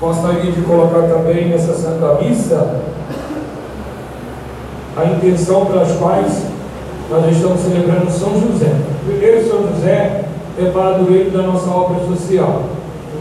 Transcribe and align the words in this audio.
Gostaria 0.00 0.52
de 0.52 0.62
colocar 0.62 1.02
também 1.08 1.48
nessa 1.48 1.74
Santa 1.74 2.22
Missa 2.22 2.80
a 4.96 5.04
intenção 5.04 5.66
pelas 5.66 5.92
quais 5.92 6.46
nós 7.10 7.36
estamos 7.36 7.60
celebrando 7.60 8.10
São 8.10 8.40
José. 8.40 8.74
Primeiro, 9.06 9.48
São 9.48 9.68
José 9.68 10.24
é 10.58 10.70
padroeiro 10.72 11.30
da 11.30 11.42
nossa 11.42 11.70
obra 11.70 12.04
social. 12.06 12.64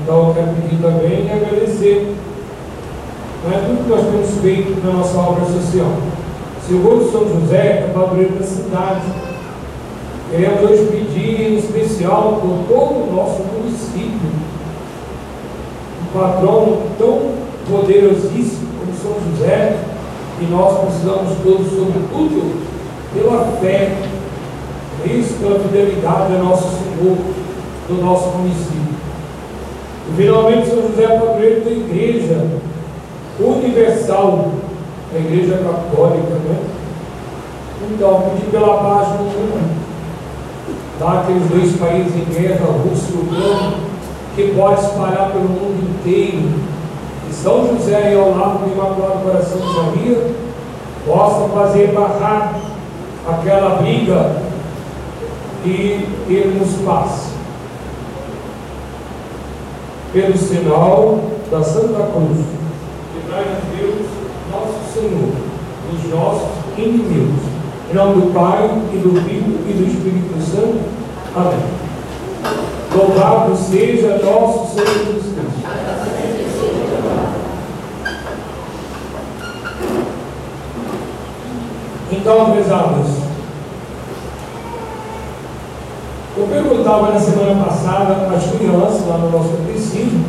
Então, 0.01 0.29
eu 0.29 0.33
quero 0.33 0.47
pedir 0.55 0.81
também 0.81 1.25
e 1.25 1.31
agradecer 1.31 2.15
não 3.43 3.53
é 3.53 3.61
tudo 3.61 3.83
que 3.83 3.89
nós 3.89 4.01
temos 4.01 4.41
feito 4.41 4.85
na 4.85 4.93
nossa 4.93 5.17
obra 5.17 5.45
social. 5.45 5.93
Segundo 6.67 7.09
São 7.11 7.29
José, 7.29 7.85
é 7.87 7.91
padroeiro 7.93 8.33
da 8.33 8.43
cidade. 8.43 9.05
Queremos 10.29 10.69
hoje 10.69 10.85
pedir 10.87 11.41
em 11.41 11.57
especial 11.57 12.41
por 12.41 12.67
todo 12.67 13.07
o 13.07 13.15
nosso 13.15 13.43
município, 13.43 14.29
patrono 16.13 16.83
tão 16.97 17.31
poderosíssimo 17.69 18.67
como 18.79 18.93
São 19.01 19.31
José, 19.31 19.77
e 20.39 20.45
nós 20.45 20.79
precisamos 20.79 21.37
todos, 21.43 21.67
sobretudo, 21.69 22.61
pela 23.13 23.45
fé, 23.59 23.95
isso 25.05 25.35
pela 25.39 25.59
fidelidade 25.59 26.35
ao 26.35 26.43
nosso 26.43 26.69
Senhor, 26.77 27.17
do 27.87 28.01
nosso 28.01 28.29
município. 28.37 28.97
E 30.09 30.15
finalmente 30.15 30.69
São 30.69 30.81
José 30.81 31.03
é 31.03 31.19
padroeiro 31.19 31.61
da 31.65 31.71
igreja 31.71 32.47
universal, 33.39 34.51
a 35.13 35.17
igreja 35.17 35.57
católica, 35.57 36.35
né? 36.45 36.59
Então, 37.91 38.21
pedir 38.21 38.51
pela 38.51 38.77
paz 38.77 39.09
no 39.09 39.25
mundo, 39.25 39.77
lá 40.99 41.21
aqueles 41.21 41.47
dois 41.49 41.77
países 41.77 42.13
em 42.15 42.25
guerra, 42.25 42.65
Rússia 42.65 43.13
e 43.13 43.17
Ucrânia, 43.17 43.86
que 44.37 44.53
pode 44.55 44.81
espalhar 44.81 45.31
pelo 45.31 45.49
mundo 45.49 45.89
inteiro. 45.89 46.47
E 47.27 47.33
São 47.33 47.67
José, 47.67 48.13
ao 48.13 48.37
lado 48.37 48.59
do 48.59 48.71
Imaculado 48.71 49.23
Coração 49.23 49.57
de 49.57 49.75
Maria, 49.75 50.31
possa 51.07 51.49
fazer 51.49 51.87
barrar 51.87 52.53
aquela 53.27 53.81
briga 53.81 54.43
e 55.65 56.07
termos 56.27 56.69
paz. 56.85 57.31
Pelo 60.13 60.37
sinal 60.37 61.19
da 61.49 61.63
Santa 61.63 62.07
Cruz, 62.11 62.45
que 63.13 63.27
traz 63.27 63.47
Deus, 63.75 64.05
nosso 64.51 64.93
Senhor, 64.93 65.31
dos 65.91 66.11
nossos 66.11 66.49
inimigos. 66.77 67.41
Em 67.89 67.95
nome 67.95 68.21
do 68.21 68.33
Pai, 68.33 68.69
e 68.93 68.97
do 68.97 69.19
Filho 69.21 69.59
e 69.67 69.73
do 69.73 69.87
Espírito 69.87 70.39
Santo. 70.41 70.79
Amém. 71.35 71.86
Louvado 72.97 73.55
seja 73.55 74.17
nosso 74.17 74.73
Senhor 74.73 74.87
Jesus 74.87 75.23
Cristo. 75.23 75.67
Então, 82.11 82.51
prezados, 82.53 83.07
eu 86.37 86.47
perguntava 86.47 87.11
na 87.11 87.19
semana 87.19 87.65
passada 87.65 88.35
às 88.35 88.57
crianças 88.57 89.07
lá 89.07 89.17
no 89.19 89.29
nosso 89.29 89.49
catecismo 89.49 90.25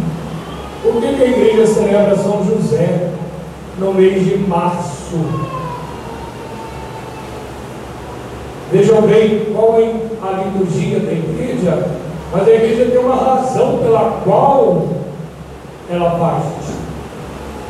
por 0.82 1.00
que 1.00 1.06
a 1.06 1.26
igreja 1.26 1.66
celebra 1.66 2.16
São 2.18 2.44
José 2.44 3.12
no 3.78 3.94
mês 3.94 4.26
de 4.26 4.36
março. 4.46 5.16
Vejam 8.70 9.00
bem 9.02 9.46
qual 9.54 9.80
é 9.80 9.94
a 10.22 10.42
liturgia 10.42 11.00
da 11.00 11.12
igreja, 11.12 11.97
mas 12.32 12.46
a 12.46 12.50
igreja 12.50 12.90
tem 12.90 12.98
uma 12.98 13.16
razão 13.16 13.78
pela 13.78 14.20
qual 14.24 14.88
ela 15.90 16.10
faz. 16.18 16.44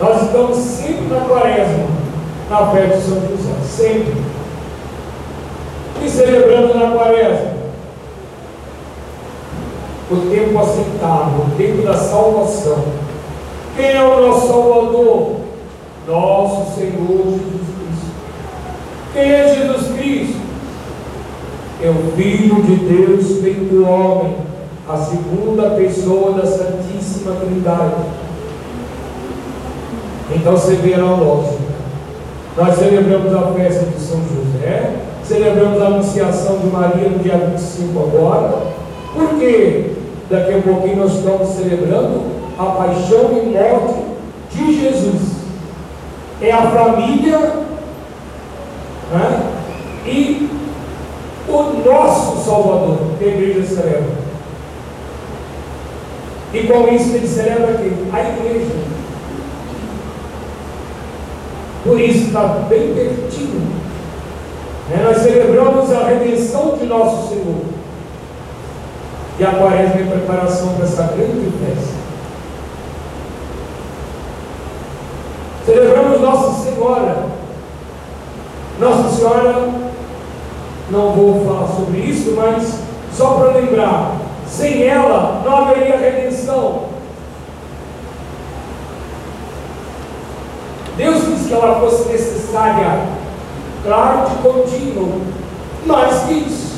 Nós 0.01 0.23
estamos 0.23 0.57
sempre 0.57 1.07
na 1.07 1.21
quaresma, 1.21 1.87
na 2.51 2.71
festa 2.71 2.97
de 2.97 3.03
São 3.03 3.21
José, 3.21 3.53
sempre. 3.65 4.15
E 6.03 6.09
celebrando 6.09 6.75
na 6.75 6.91
quaresma. 6.93 7.59
O 10.11 10.17
tempo 10.31 10.59
aceitável, 10.59 11.45
o 11.45 11.57
tempo 11.57 11.83
da 11.83 11.95
salvação. 11.95 12.85
Quem 13.77 13.93
é 13.93 14.03
o 14.03 14.29
nosso 14.29 14.49
Salvador? 14.49 15.37
Nosso 16.07 16.75
Senhor 16.75 17.25
Jesus 17.25 17.69
Cristo. 17.77 18.13
Quem 19.13 19.33
é 19.33 19.55
Jesus 19.55 19.97
Cristo? 19.97 20.48
É 21.81 21.89
o 21.89 22.13
Filho 22.17 22.61
de 22.63 22.75
Deus 22.75 23.41
feito 23.41 23.87
homem, 23.87 24.35
a 24.89 24.97
segunda 24.97 25.71
pessoa 25.71 26.33
da 26.33 26.45
Santíssima 26.45 27.37
Trindade. 27.37 28.03
Então 30.35 30.53
você 30.57 30.75
vê 30.75 30.95
a 30.95 31.05
lógica. 31.05 31.69
Nós 32.57 32.75
celebramos 32.75 33.33
a 33.33 33.53
festa 33.53 33.85
de 33.85 34.01
São 34.01 34.21
José, 34.23 34.97
celebramos 35.23 35.81
a 35.81 35.87
anunciação 35.87 36.59
de 36.59 36.67
Maria 36.67 37.11
no 37.11 37.21
dia 37.21 37.37
25 37.37 37.97
agora, 37.97 38.59
porque 39.15 39.93
daqui 40.29 40.55
a 40.55 40.63
pouquinho 40.63 40.97
nós 40.97 41.15
estamos 41.15 41.49
celebrando 41.51 42.23
a 42.59 42.65
paixão 42.65 43.31
e 43.33 43.51
morte 43.51 44.03
de 44.51 44.81
Jesus. 44.81 45.39
É 46.43 46.51
a 46.51 46.63
família 46.63 47.39
né? 49.13 49.43
e 50.05 50.58
o 51.49 51.83
nosso 51.85 52.45
Salvador, 52.45 52.99
a 53.21 53.25
igreja 53.25 53.67
celebra. 53.67 54.29
E 56.53 56.63
com 56.67 56.89
isso 56.89 57.15
ele 57.15 57.29
celebra 57.29 57.75
aqui? 57.75 57.93
A 58.13 58.21
igreja. 58.21 58.75
Por 61.85 62.01
isso 62.01 62.27
está 62.27 62.43
bem 62.69 62.95
pertinho. 62.95 63.61
Né? 64.89 65.03
Nós 65.05 65.19
celebramos 65.19 65.93
a 65.93 66.05
redenção 66.05 66.77
de 66.77 66.87
nosso 66.87 67.29
Senhor. 67.29 67.63
E 69.39 69.45
a 69.45 69.53
quaresma 69.53 70.01
é 70.01 70.11
preparação 70.11 70.75
para 70.75 70.85
essa 70.85 71.03
grande 71.05 71.53
festa. 71.65 71.99
Celebramos 75.65 76.21
Nossa 76.21 76.65
Senhora. 76.65 77.27
Nossa 78.81 79.17
Senhora, 79.17 79.88
não 80.91 81.13
vou 81.13 81.45
falar 81.45 81.69
sobre 81.69 81.99
isso, 82.01 82.33
mas 82.37 82.81
só 83.13 83.35
para 83.35 83.53
lembrar, 83.53 84.17
sem 84.47 84.83
ela 84.85 85.43
não 85.45 85.57
haveria 85.59 85.97
redenção. 85.97 86.89
Deus 90.97 91.23
quis 91.25 91.47
que 91.47 91.55
ela 91.55 91.81
fosse 91.81 92.09
necessária, 92.09 93.07
claro, 93.85 94.31
de 94.31 94.37
contínuo, 94.37 95.21
mas 95.87 96.25
quis. 96.25 96.69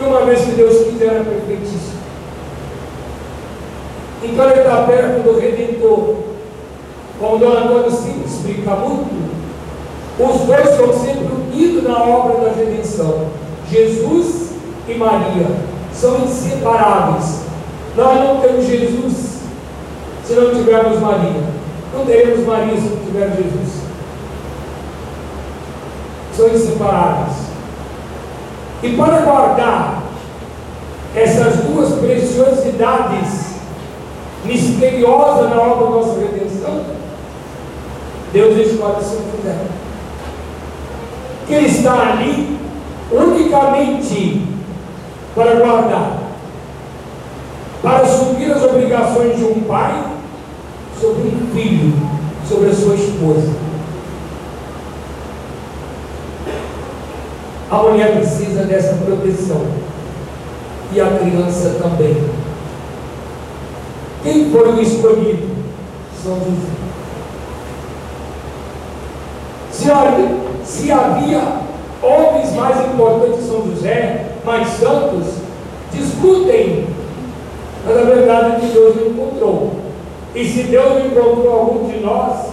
E 0.00 0.04
uma 0.04 0.24
vez 0.24 0.40
que 0.40 0.52
Deus 0.52 0.84
quis, 0.84 1.00
era 1.00 1.24
perfeitíssimo. 1.24 1.98
Então 4.22 4.50
ele 4.50 4.60
está 4.60 4.82
perto 4.82 5.22
do 5.22 5.38
Redentor. 5.38 6.16
Como 7.20 7.38
Dona 7.38 7.60
Antônio 7.64 7.90
sempre 7.90 8.26
explica 8.26 8.70
muito, 8.76 9.28
os 10.20 10.40
dois 10.42 10.70
estão 10.70 10.92
sempre 10.92 11.27
unidos 11.58 11.82
na 11.82 12.02
obra 12.02 12.44
da 12.44 12.52
redenção. 12.52 13.26
Jesus 13.70 14.52
e 14.88 14.94
Maria 14.94 15.46
são 15.92 16.24
inseparáveis. 16.24 17.42
Nós 17.96 18.20
não 18.20 18.40
temos 18.40 18.64
Jesus 18.64 19.40
se 20.24 20.34
não 20.34 20.54
tivermos 20.54 21.00
Maria. 21.00 21.42
Não 21.92 22.06
teremos 22.06 22.46
Maria 22.46 22.76
se 22.76 22.88
não 22.88 23.04
tivermos 23.04 23.36
Jesus. 23.36 23.82
São 26.36 26.48
inseparáveis. 26.48 27.36
E 28.82 28.96
para 28.96 29.22
guardar 29.22 30.02
essas 31.16 31.56
duas 31.64 31.94
preciosidades 31.98 33.48
misteriosas 34.44 35.50
na 35.50 35.60
obra 35.60 35.86
da 35.86 35.90
nossa 35.90 36.20
redenção, 36.20 36.84
Deus 38.32 38.56
escolhe 38.56 39.02
São 39.02 39.18
José. 39.36 39.77
Que 41.48 41.54
ele 41.54 41.66
está 41.66 42.12
ali 42.12 42.58
unicamente 43.10 44.46
para 45.34 45.54
guardar, 45.54 46.18
para 47.80 47.98
assumir 48.02 48.52
as 48.52 48.62
obrigações 48.62 49.36
de 49.36 49.44
um 49.44 49.62
pai 49.62 50.04
sobre 51.00 51.28
um 51.28 51.50
filho, 51.54 51.94
sobre 52.46 52.68
a 52.68 52.74
sua 52.74 52.94
esposa. 52.94 53.50
A 57.70 57.76
mulher 57.76 58.16
precisa 58.16 58.64
dessa 58.64 58.94
proteção 59.04 59.66
e 60.92 61.00
a 61.00 61.18
criança 61.18 61.76
também. 61.82 62.16
Quem 64.22 64.50
foi 64.50 64.72
o 64.72 64.80
escolhido? 64.80 65.48
São 66.22 66.34
José. 66.34 66.78
Se, 69.70 69.90
se 70.68 70.92
havia 70.92 71.40
homens 72.02 72.52
mais 72.54 72.78
importantes 72.90 73.36
que 73.40 73.48
São 73.48 73.66
José, 73.66 74.26
mais 74.44 74.68
santos, 74.68 75.26
discutem, 75.90 76.86
mas 77.86 77.96
a 77.96 78.02
verdade 78.02 78.56
é 78.56 78.60
que 78.60 78.66
Deus 78.66 78.96
não 78.96 79.06
encontrou. 79.06 79.72
E 80.34 80.44
se 80.44 80.64
Deus 80.64 81.06
encontrou 81.06 81.58
algum 81.58 81.88
de 81.88 82.00
nós, 82.00 82.50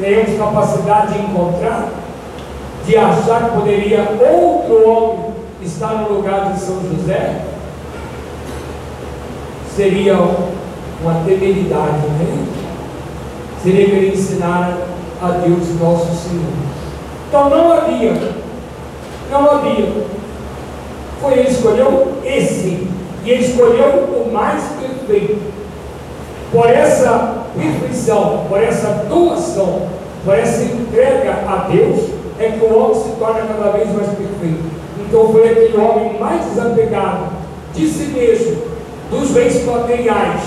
tenhamos 0.00 0.38
capacidade 0.38 1.14
de 1.14 1.18
encontrar, 1.18 1.88
de 2.86 2.96
achar 2.96 3.50
que 3.50 3.56
poderia 3.58 4.08
outro 4.20 4.88
homem 4.88 5.32
estar 5.62 5.94
no 6.02 6.14
lugar 6.14 6.52
de 6.52 6.60
São 6.60 6.80
José, 6.80 7.42
seria 9.74 10.14
uma 11.02 11.24
temeridade, 11.24 12.06
né? 12.06 12.46
Seria 13.62 13.86
querer 13.86 14.14
ensinar 14.14 14.78
a 15.20 15.28
Deus 15.30 15.80
nosso 15.80 16.14
Senhor. 16.28 16.85
Então 17.28 17.50
não 17.50 17.72
havia, 17.72 18.12
não 19.30 19.50
havia. 19.50 19.92
Foi 21.20 21.32
ele 21.32 21.48
escolheu 21.48 22.12
esse, 22.24 22.88
e 23.24 23.30
ele 23.30 23.44
escolheu 23.44 23.88
o 24.04 24.30
mais 24.32 24.62
perfeito. 24.80 25.40
Por 26.52 26.68
essa 26.68 27.44
perfeição, 27.56 28.44
por 28.48 28.62
essa 28.62 29.04
doação, 29.08 29.88
por 30.24 30.38
essa 30.38 30.62
entrega 30.62 31.32
a 31.48 31.68
Deus, 31.70 32.10
é 32.38 32.50
que 32.50 32.64
o 32.64 32.78
homem 32.78 32.94
se 32.94 33.10
torna 33.18 33.40
cada 33.40 33.70
vez 33.72 33.92
mais 33.92 34.08
perfeito. 34.08 34.76
Então 35.00 35.32
foi 35.32 35.48
aquele 35.48 35.76
homem 35.76 36.18
mais 36.18 36.44
desapegado 36.44 37.30
de 37.74 37.88
si 37.88 38.04
mesmo, 38.06 38.62
dos 39.10 39.30
bens 39.30 39.64
materiais, 39.64 40.40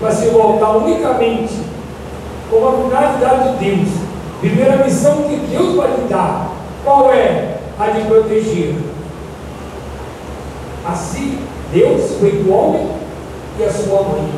para 0.00 0.10
se 0.12 0.28
voltar 0.28 0.76
unicamente 0.76 1.54
com 2.50 2.68
a 2.68 2.72
finalidade 2.72 3.58
de 3.58 3.64
Deus, 3.64 3.88
viver 4.42 4.70
a 4.70 4.84
missão 4.84 5.22
que 5.24 5.36
Deus 5.36 5.76
vai 5.76 5.88
lhe 5.96 6.08
dar. 6.08 6.52
Qual 6.84 7.12
é? 7.12 7.58
A 7.78 7.88
de 7.88 8.06
proteger. 8.06 8.76
Assim, 10.86 11.38
Deus 11.72 12.12
foi 12.18 12.42
o 12.46 12.52
homem 12.52 12.88
e 13.58 13.64
a 13.64 13.72
sua 13.72 14.02
mãe. 14.02 14.28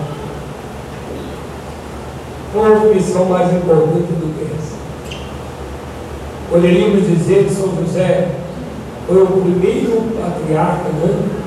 Não 2.55 2.71
houve 2.71 2.95
missão 2.95 3.25
mais 3.27 3.53
importante 3.53 4.13
do 4.13 4.35
que 4.35 4.55
essa. 4.55 4.77
Poderíamos 6.51 7.07
dizer 7.07 7.45
que 7.45 7.55
São 7.55 7.75
José 7.77 8.29
foi 9.07 9.23
o 9.23 9.27
primeiro 9.27 10.03
patriarca, 10.21 10.89
né? 10.89 11.43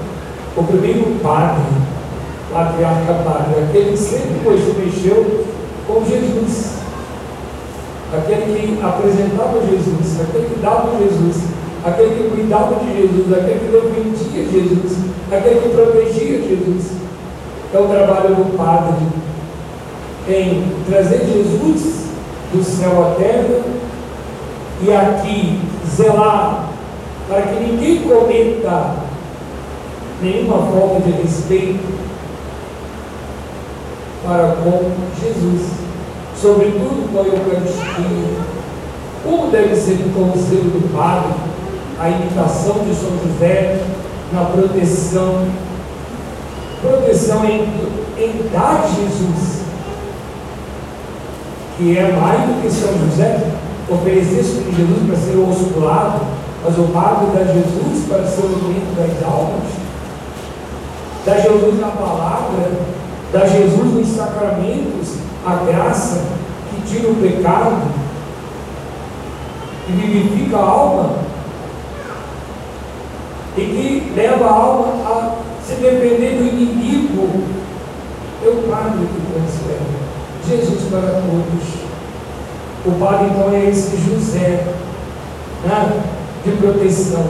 o 0.58 0.64
primeiro 0.64 1.20
padre, 1.22 1.64
patriarca 2.52 3.14
padre, 3.24 3.64
aquele 3.64 3.92
que 3.92 3.98
sempre 3.98 4.58
se 4.58 4.80
mexeu 4.80 5.46
com 5.88 6.06
Jesus, 6.06 6.76
aquele 8.18 8.78
que 8.78 8.84
apresentava 8.84 9.60
Jesus, 9.62 10.22
aquele 10.22 10.46
que 10.46 10.60
dava 10.62 10.98
Jesus, 10.98 11.44
aquele 11.86 12.16
que 12.16 12.36
cuidava 12.36 12.76
de 12.76 13.02
Jesus, 13.02 13.34
aquele 13.34 13.60
que 13.60 13.72
defendia 13.72 14.46
Jesus, 14.46 14.98
aquele 15.32 15.62
que 15.62 15.70
protegia 15.70 16.42
Jesus. 16.42 16.92
É 17.74 17.80
o 17.80 17.88
trabalho 17.88 18.36
do 18.36 18.58
Padre 18.58 19.06
em 20.28 20.64
trazer 20.90 21.26
Jesus 21.26 22.06
do 22.54 22.64
céu 22.64 23.12
à 23.12 23.16
terra 23.16 23.62
e 24.82 24.94
aqui 24.94 25.60
zelar 25.96 26.70
para 27.28 27.42
que 27.42 27.60
ninguém 27.60 28.02
cometa 28.04 28.96
nenhuma 30.22 30.58
falta 30.58 31.02
de 31.02 31.12
respeito 31.12 31.84
para 34.26 34.56
com 34.64 34.92
Jesus, 35.22 35.85
sobretudo 36.46 37.12
com 37.12 37.20
a 37.20 37.24
Eucaristia. 37.24 38.46
Como 39.24 39.50
deve 39.50 39.76
ser 39.76 39.94
o 39.94 40.14
conselho 40.14 40.70
do 40.70 40.96
Padre, 40.96 41.34
a 42.00 42.08
imitação 42.08 42.86
de 42.86 42.94
São 42.94 43.18
José 43.18 43.82
na 44.32 44.46
proteção, 44.46 45.48
proteção 46.84 47.46
em, 47.46 47.62
em 48.16 48.50
dar 48.54 48.88
Jesus, 48.96 49.62
que 51.78 51.98
é 51.98 52.12
mais 52.12 52.42
do 52.42 52.62
que 52.62 52.70
São 52.70 52.94
José 53.10 53.52
oferecesse 53.90 54.62
para 54.62 54.72
Jesus 54.72 55.08
para 55.08 55.18
ser 55.18 55.38
o 55.38 55.50
osculado, 55.50 56.22
mas 56.64 56.78
o 56.78 56.84
Padre 56.94 57.28
dá 57.34 57.54
Jesus 57.54 58.06
para 58.08 58.24
ser 58.28 58.42
o 58.42 58.46
alimento 58.46 58.96
das 58.96 59.28
almas, 59.28 59.64
dá 61.26 61.40
Jesus 61.40 61.80
na 61.80 61.88
palavra, 61.88 62.72
dá 63.34 63.48
Jesus 63.48 63.94
nos 63.94 64.08
sacramentos, 64.16 65.25
a 65.46 65.56
graça 65.64 66.24
que 66.70 66.82
tira 66.82 67.12
o 67.12 67.16
pecado, 67.16 67.84
que 69.86 69.92
vivifica 69.92 70.58
a 70.58 70.62
alma 70.62 71.16
e 73.58 73.62
que 73.62 74.14
leva 74.16 74.46
a 74.46 74.54
alma 74.54 74.88
a 75.06 75.36
se 75.64 75.76
depender 75.76 76.38
do 76.38 76.48
inimigo. 76.48 77.44
É 78.44 78.50
o 78.50 78.70
Padre 78.70 79.08
que 79.08 79.34
transfere 79.34 79.96
Jesus 80.48 80.90
para 80.90 81.22
todos. 81.22 81.86
O 82.86 83.00
Padre 83.00 83.28
então 83.32 83.54
é 83.54 83.70
esse 83.70 83.98
José 83.98 84.66
né, 85.64 86.04
de 86.44 86.52
proteção 86.52 87.26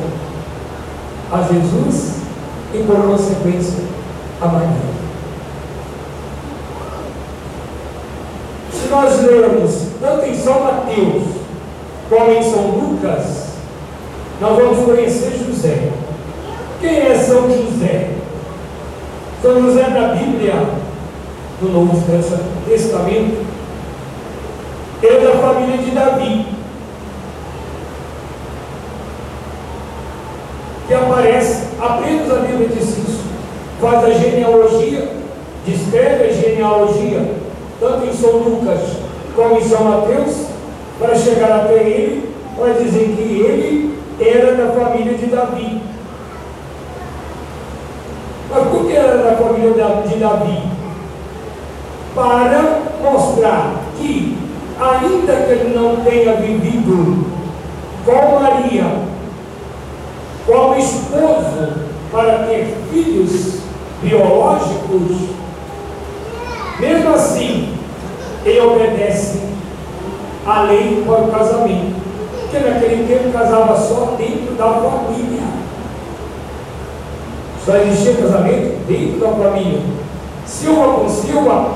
a 1.31 1.41
Jesus 1.41 2.15
e 2.73 2.83
por 2.83 2.97
consequência 2.97 3.83
a 4.41 4.47
Maria. 4.47 5.04
Se 8.75 8.89
nós 8.89 9.21
lermos 9.21 9.71
tanto 10.01 10.25
em 10.25 10.37
São 10.37 10.59
Mateus 10.59 11.23
como 12.09 12.31
em 12.31 12.43
São 12.43 12.67
Lucas, 12.67 13.45
nós 14.41 14.57
vamos 14.57 14.85
conhecer 14.85 15.31
José. 15.45 15.91
Quem 16.81 16.99
é 16.99 17.15
São 17.15 17.49
José? 17.49 18.09
São 19.41 19.61
José 19.61 19.83
da 19.83 20.13
Bíblia, 20.15 20.53
do 21.61 21.69
Novo 21.69 22.03
Testamento, 22.67 23.45
ele 25.01 25.17
é 25.17 25.19
da 25.19 25.35
família 25.37 25.77
de 25.77 25.91
Davi, 25.91 26.47
que 30.87 30.93
aparece 30.93 31.63
apenas 31.79 32.31
a 32.31 32.39
Bíblia 32.41 32.67
diz 32.69 32.89
isso, 32.89 33.23
faz 33.79 34.03
a 34.03 34.11
genealogia, 34.11 35.11
descreve 35.65 36.23
a 36.25 36.33
genealogia 36.33 37.34
tanto 37.79 38.05
em 38.05 38.13
São 38.13 38.31
Lucas 38.37 38.79
como 39.35 39.57
em 39.57 39.63
São 39.63 39.83
Mateus, 39.83 40.45
para 40.97 41.15
chegar 41.15 41.51
até 41.51 41.73
ele, 41.73 42.33
para 42.57 42.73
dizer 42.73 43.13
que 43.15 43.21
ele 43.21 43.99
era 44.19 44.55
da 44.55 44.71
família 44.71 45.13
de 45.13 45.25
Davi. 45.25 45.81
Mas 48.49 48.67
por 48.67 48.85
que 48.85 48.93
era 48.93 49.17
da 49.17 49.35
família 49.35 49.71
de 49.71 50.15
Davi? 50.17 50.63
Para 52.15 52.79
mostrar 53.01 53.73
que, 53.97 54.37
ainda 54.79 55.33
que 55.33 55.51
ele 55.51 55.75
não 55.75 55.97
tenha 55.97 56.35
vivido 56.35 57.25
com 58.05 58.39
Maria, 58.39 58.85
como 60.45 60.75
esposo, 60.75 61.73
para 62.11 62.45
ter 62.45 62.73
filhos 62.89 63.59
biológicos, 64.01 65.34
mesmo 66.79 67.13
assim, 67.13 67.73
ele 68.45 68.61
obedece 68.61 69.39
à 70.45 70.63
lei 70.63 71.03
para 71.05 71.21
o 71.21 71.31
casamento. 71.31 71.95
Porque 72.41 72.59
naquele 72.59 73.07
tempo 73.07 73.31
casava 73.31 73.75
só 73.75 74.15
dentro 74.17 74.53
da 74.55 74.65
família. 74.65 75.41
Só 77.65 77.77
existia 77.77 78.13
casamento 78.15 78.85
dentro 78.87 79.19
da 79.19 79.29
família. 79.29 79.81
Silva 80.45 80.99
com 80.99 81.09
Silva, 81.09 81.71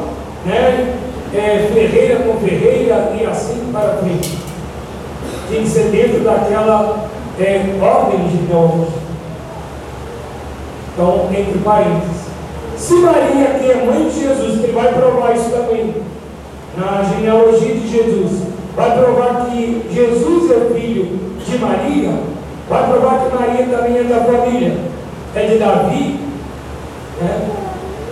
né? 0.46 0.96
É, 1.34 1.70
ferreira 1.74 2.24
com 2.24 2.39
ferreira 2.39 3.12
e 3.20 3.25
assim 3.25 3.70
para 3.72 3.98
frente. 3.98 4.38
Tem 5.50 5.63
que 5.63 5.70
ser 5.70 5.86
dentro 5.86 6.24
daquela 6.24 7.08
é, 7.39 7.65
ordem 7.82 8.27
de 8.27 8.38
Deus. 8.38 8.88
Então, 10.94 11.29
entre 11.32 11.60
parênteses. 11.60 12.28
Se 12.79 12.93
Maria, 12.95 13.59
que 13.59 13.69
é 13.69 13.83
mãe 13.86 14.09
de 14.09 14.21
Jesus, 14.21 14.62
que 14.62 14.71
vai 14.71 14.93
provar 14.93 15.36
isso 15.36 15.50
também 15.50 15.93
na 16.77 17.03
genealogia 17.03 17.75
de 17.75 17.88
Jesus, 17.89 18.43
vai 18.74 18.98
provar 18.98 19.48
que 19.48 19.86
Jesus 19.91 20.50
é 20.50 20.74
filho 20.74 21.19
de 21.45 21.57
Maria, 21.57 22.13
vai 22.69 22.89
provar 22.89 23.19
que 23.19 23.36
Maria 23.36 23.65
também 23.65 23.98
é 23.98 24.03
da 24.03 24.21
família, 24.21 24.77
é 25.36 25.45
de 25.45 25.57
Davi, 25.57 26.19
né? 27.21 27.50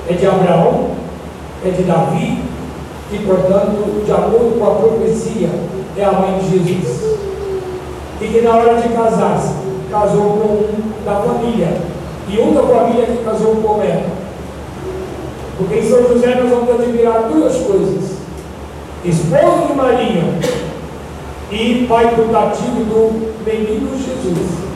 é 0.10 0.14
de 0.14 0.28
Abraão, 0.28 0.92
é 1.66 1.70
de 1.70 1.84
Davi, 1.84 2.44
e 3.14 3.18
portanto, 3.20 4.04
de 4.06 4.12
acordo 4.12 4.60
com 4.60 4.66
a 4.66 4.76
profecia, 4.76 5.50
é 5.98 6.04
a 6.04 6.12
mãe 6.12 6.40
de 6.40 6.50
Jesus. 6.50 7.18
E 8.20 8.28
que 8.28 8.42
na 8.42 8.54
hora 8.54 8.82
de 8.82 8.90
casar-se, 8.90 9.54
casou 9.90 10.24
com 10.24 10.48
um 10.54 11.06
da 11.06 11.22
família, 11.22 11.70
e 12.28 12.38
um 12.38 12.54
da 12.54 12.64
família 12.64 13.06
que 13.06 13.24
casou 13.24 13.56
com 13.56 13.82
ela. 13.82 14.17
Porque 15.58 15.76
em 15.76 15.90
São 15.90 16.08
José 16.08 16.36
nós 16.36 16.50
vamos 16.50 16.70
admirar 16.70 17.30
duas 17.32 17.56
coisas: 17.58 18.18
esposo 19.04 19.68
de 19.68 19.74
Maria 19.74 20.24
e 21.52 21.86
pai 21.88 22.14
putativo 22.16 22.84
do 22.84 23.34
menino 23.46 23.98
Jesus. 23.98 24.68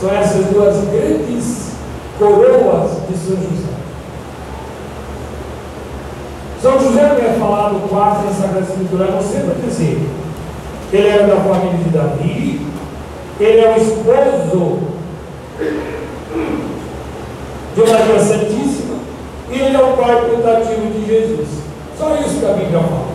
São 0.00 0.10
essas 0.10 0.46
duas 0.46 0.76
grandes 0.88 1.72
coroas 2.18 2.90
de 3.08 3.16
São 3.16 3.36
José. 3.36 3.72
São 6.62 6.78
José 6.78 7.02
não 7.02 7.16
é 7.16 7.38
falado 7.38 7.88
quase 7.88 8.24
na 8.24 8.32
Sagrada 8.32 8.60
Escritura, 8.60 9.10
não 9.10 9.20
sei 9.22 9.40
para 9.40 9.54
dizer. 9.54 10.00
Ele 10.92 11.08
era 11.08 11.26
da 11.26 11.36
família 11.36 11.78
de 11.78 11.90
Davi, 11.90 12.66
ele 13.40 13.60
é 13.60 13.74
o 13.74 13.82
esposo 13.82 14.78
de 17.74 17.80
Maria 17.80 18.20
Santíssima, 18.20 18.91
ele 19.58 19.76
é 19.76 19.80
o 19.80 19.96
pai 19.96 20.16
putativo 20.30 20.90
de 20.92 21.06
Jesus. 21.06 21.48
Só 21.98 22.14
isso 22.16 22.40
que 22.40 22.46
a 22.46 22.54
Bíblia 22.54 22.80
fala. 22.80 23.12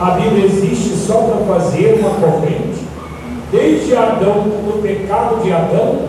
A 0.00 0.10
Bíblia 0.12 0.44
existe 0.46 0.96
só 0.96 1.22
para 1.22 1.54
fazer 1.54 1.98
uma 2.00 2.10
corrente, 2.10 2.86
desde 3.50 3.96
Adão, 3.96 4.44
do 4.44 4.80
pecado 4.80 5.42
de 5.42 5.52
Adão, 5.52 6.08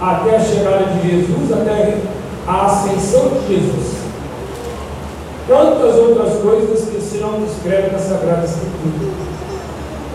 até 0.00 0.36
a 0.36 0.40
chegada 0.40 0.84
de 0.84 1.10
Jesus, 1.10 1.52
até 1.52 1.98
a 2.46 2.66
ascensão 2.66 3.28
de 3.28 3.54
Jesus. 3.54 3.98
Quantas 5.46 5.96
outras 5.96 6.40
coisas 6.40 6.88
que 6.88 7.00
se 7.00 7.18
não 7.18 7.40
descreve 7.40 7.90
na 7.90 7.98
Sagrada 7.98 8.44
Escritura? 8.44 9.12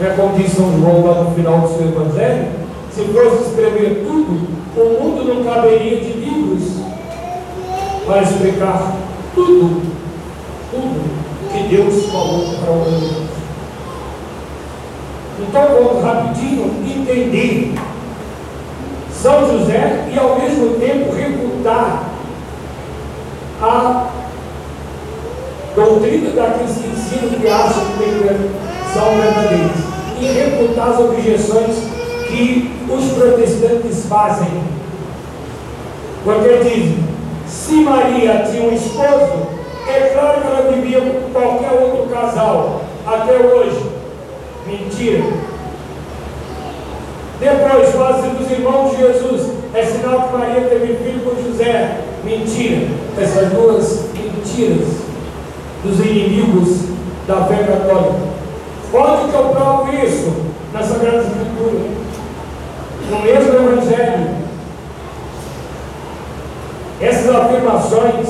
É 0.02 0.16
como 0.16 0.38
diz 0.38 0.52
São 0.54 0.72
João 0.80 1.06
lá 1.06 1.24
no 1.24 1.36
final 1.36 1.60
do 1.60 1.68
seu 1.68 1.88
Evangelho, 1.88 2.48
se 2.92 3.02
fosse 3.06 3.50
escrever 3.50 4.06
tudo, 4.08 4.48
o 4.76 5.04
mundo 5.04 5.24
não 5.24 5.44
caberia 5.44 6.00
de 6.00 6.14
para 8.06 8.22
explicar 8.22 8.96
tudo, 9.34 9.82
tudo 10.72 11.24
que 11.52 11.76
Deus 11.76 12.06
falou 12.08 12.56
para 12.60 12.72
o 12.72 12.76
mundo. 12.76 13.24
Então 15.40 15.68
vamos 15.68 16.04
rapidinho 16.04 16.72
entender 16.86 17.74
São 19.12 19.48
José 19.48 20.10
e 20.14 20.20
ao 20.20 20.40
mesmo 20.40 20.80
tempo 20.80 21.14
refutar 21.14 22.10
a 23.62 24.10
doutrina 25.76 26.30
daqueles 26.32 26.78
que 26.78 26.88
ensinam 26.88 27.40
que 27.40 27.48
acham 27.48 27.86
que 27.98 28.94
são 28.94 29.16
verdadeiros 29.16 29.94
e 30.20 30.26
refutar 30.26 30.90
as 30.90 31.00
objeções 31.00 31.76
que 32.28 32.72
os 32.90 33.12
protestantes 33.14 34.06
fazem. 34.08 34.62
Porque 36.24 36.58
dizem, 36.64 37.13
se 37.48 37.76
Maria 37.76 38.46
tinha 38.50 38.64
um 38.64 38.74
esposo, 38.74 39.48
é 39.88 40.12
claro 40.14 40.42
que 40.42 40.48
ela 40.48 40.72
vivia 40.72 41.02
com 41.02 41.32
qualquer 41.32 41.72
outro 41.72 42.14
casal, 42.14 42.82
até 43.06 43.38
hoje. 43.38 43.92
Mentira. 44.66 45.24
Depois, 47.40 47.90
fala 47.90 48.22
dos 48.22 48.52
irmãos 48.52 48.92
de 48.92 48.98
Jesus, 48.98 49.52
é 49.74 49.84
sinal 49.84 50.30
que 50.30 50.38
Maria 50.38 50.62
teve 50.62 50.96
filho 50.96 51.20
com 51.22 51.44
José. 51.44 51.98
Mentira. 52.24 52.88
Essas 53.20 53.50
duas 53.50 54.06
mentiras 54.14 54.88
dos 55.84 56.00
inimigos 56.00 56.90
da 57.28 57.44
fé 57.46 57.64
católica. 57.64 58.34
Onde 58.94 59.32
que 59.32 59.36
eu 59.36 59.50
provo 59.50 59.92
isso? 59.94 60.34
Na 60.72 60.82
Sagrada 60.82 61.24
Escritura. 61.24 61.90
No 63.10 63.20
mesmo 63.22 63.54
Evangelho. 63.54 64.43
Essas 67.04 67.36
afirmações 67.36 68.30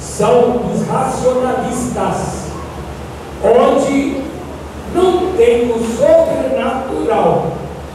são 0.00 0.52
dos 0.52 0.88
racionalistas, 0.88 2.46
onde 3.44 4.22
não 4.94 5.32
tem 5.36 5.70
o 5.70 5.78
sobrenatural, 5.78 7.48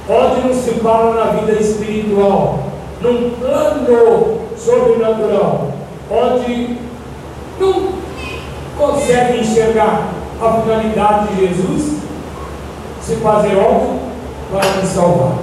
onde 0.07 0.47
não 0.47 0.53
se 0.53 0.69
fala 0.81 1.15
na 1.15 1.31
vida 1.31 1.59
espiritual, 1.59 2.59
num 3.01 3.31
plano 3.31 4.37
sobrenatural, 4.55 5.71
onde 6.11 6.77
não 7.59 7.89
consegue 8.77 9.39
enxergar 9.39 10.09
a 10.39 10.61
finalidade 10.61 11.29
de 11.29 11.47
Jesus, 11.47 11.97
se 13.01 13.15
fazer 13.15 13.55
obra 13.57 13.97
para 14.51 14.79
me 14.79 14.85
salvar. 14.85 15.37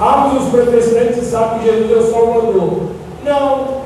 Ambos 0.00 0.44
os 0.44 0.50
protestantes 0.50 1.24
sabem 1.24 1.58
que 1.58 1.64
Jesus 1.64 1.90
é 1.90 1.96
o 1.96 2.12
Salvador. 2.12 3.03
Não, 3.24 3.82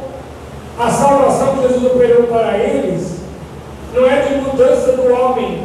a 0.79 0.91
salvação 0.91 1.57
que 1.57 1.69
Jesus 1.69 1.85
operou 1.85 2.25
para 2.25 2.59
eles 2.59 3.19
não 3.95 4.05
é 4.05 4.21
de 4.23 4.35
mudança 4.37 4.93
do 4.93 5.13
homem, 5.13 5.63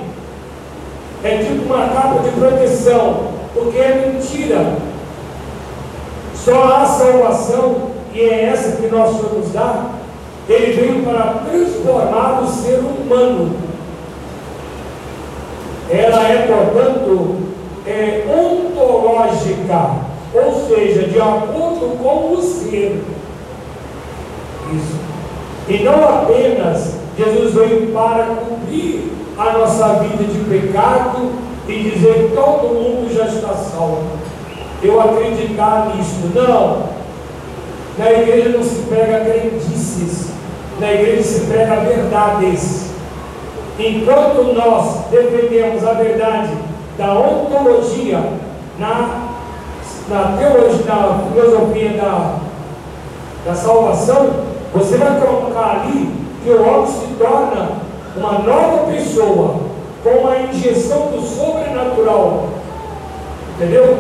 é 1.23 1.37
tipo 1.37 1.65
uma 1.65 1.87
capa 1.89 2.19
de 2.19 2.29
proteção, 2.31 3.29
porque 3.53 3.77
é 3.79 4.11
mentira. 4.13 4.77
Só 6.35 6.63
há 6.65 6.85
salvação, 6.85 7.93
e 8.13 8.19
é 8.21 8.45
essa 8.45 8.77
que 8.77 8.87
nós 8.87 9.13
nos 9.13 9.51
dá. 9.51 9.85
Ele 10.47 10.73
veio 10.73 11.03
para 11.03 11.41
transformar 11.49 12.43
o 12.43 12.47
ser 12.47 12.79
humano. 12.79 13.55
Ela 15.89 16.27
é, 16.27 16.47
portanto, 16.47 17.37
é 17.87 18.25
ontológica, 18.29 19.95
ou 20.33 20.67
seja, 20.67 21.07
de 21.07 21.19
acordo 21.19 21.97
com 21.97 22.33
o 22.33 22.41
ser 22.41 23.01
isso. 24.71 24.99
E 25.67 25.83
não 25.83 26.03
apenas 26.03 26.95
Jesus 27.17 27.53
veio 27.53 27.91
para 27.93 28.25
cumprir 28.25 29.11
a 29.37 29.51
nossa 29.57 29.99
vida 29.99 30.23
de 30.23 30.39
pecado 30.45 31.31
e 31.67 31.91
dizer 31.91 32.31
todo 32.35 32.73
mundo 32.73 33.13
já 33.13 33.25
está 33.25 33.53
salvo. 33.53 34.03
Eu 34.81 34.99
acreditar 34.99 35.93
nisso. 35.95 36.31
Não. 36.35 36.83
Na 37.97 38.11
igreja 38.11 38.49
não 38.49 38.63
se 38.63 38.81
prega 38.89 39.23
crendices. 39.23 40.29
Na 40.79 40.91
igreja 40.91 41.23
se 41.23 41.41
prega 41.41 41.75
verdades. 41.81 42.91
Enquanto 43.79 44.53
nós 44.53 45.05
defendemos 45.09 45.85
a 45.85 45.93
verdade 45.93 46.53
da 46.97 47.13
ontologia 47.13 48.19
na, 48.77 49.29
na 50.09 50.37
teologia, 50.37 50.85
na 50.85 51.23
filosofia 51.31 51.89
da, 51.93 52.35
da 53.45 53.55
salvação, 53.55 54.52
você 54.73 54.97
vai 54.97 55.21
colocar 55.21 55.81
ali 55.81 56.11
que 56.43 56.49
o 56.49 56.67
homem 56.67 56.87
se 56.87 57.07
torna 57.19 57.73
uma 58.17 58.39
nova 58.39 58.91
pessoa 58.91 59.55
com 60.03 60.09
uma 60.09 60.37
injeção 60.37 61.11
do 61.11 61.21
sobrenatural. 61.21 62.49
Entendeu? 63.55 63.99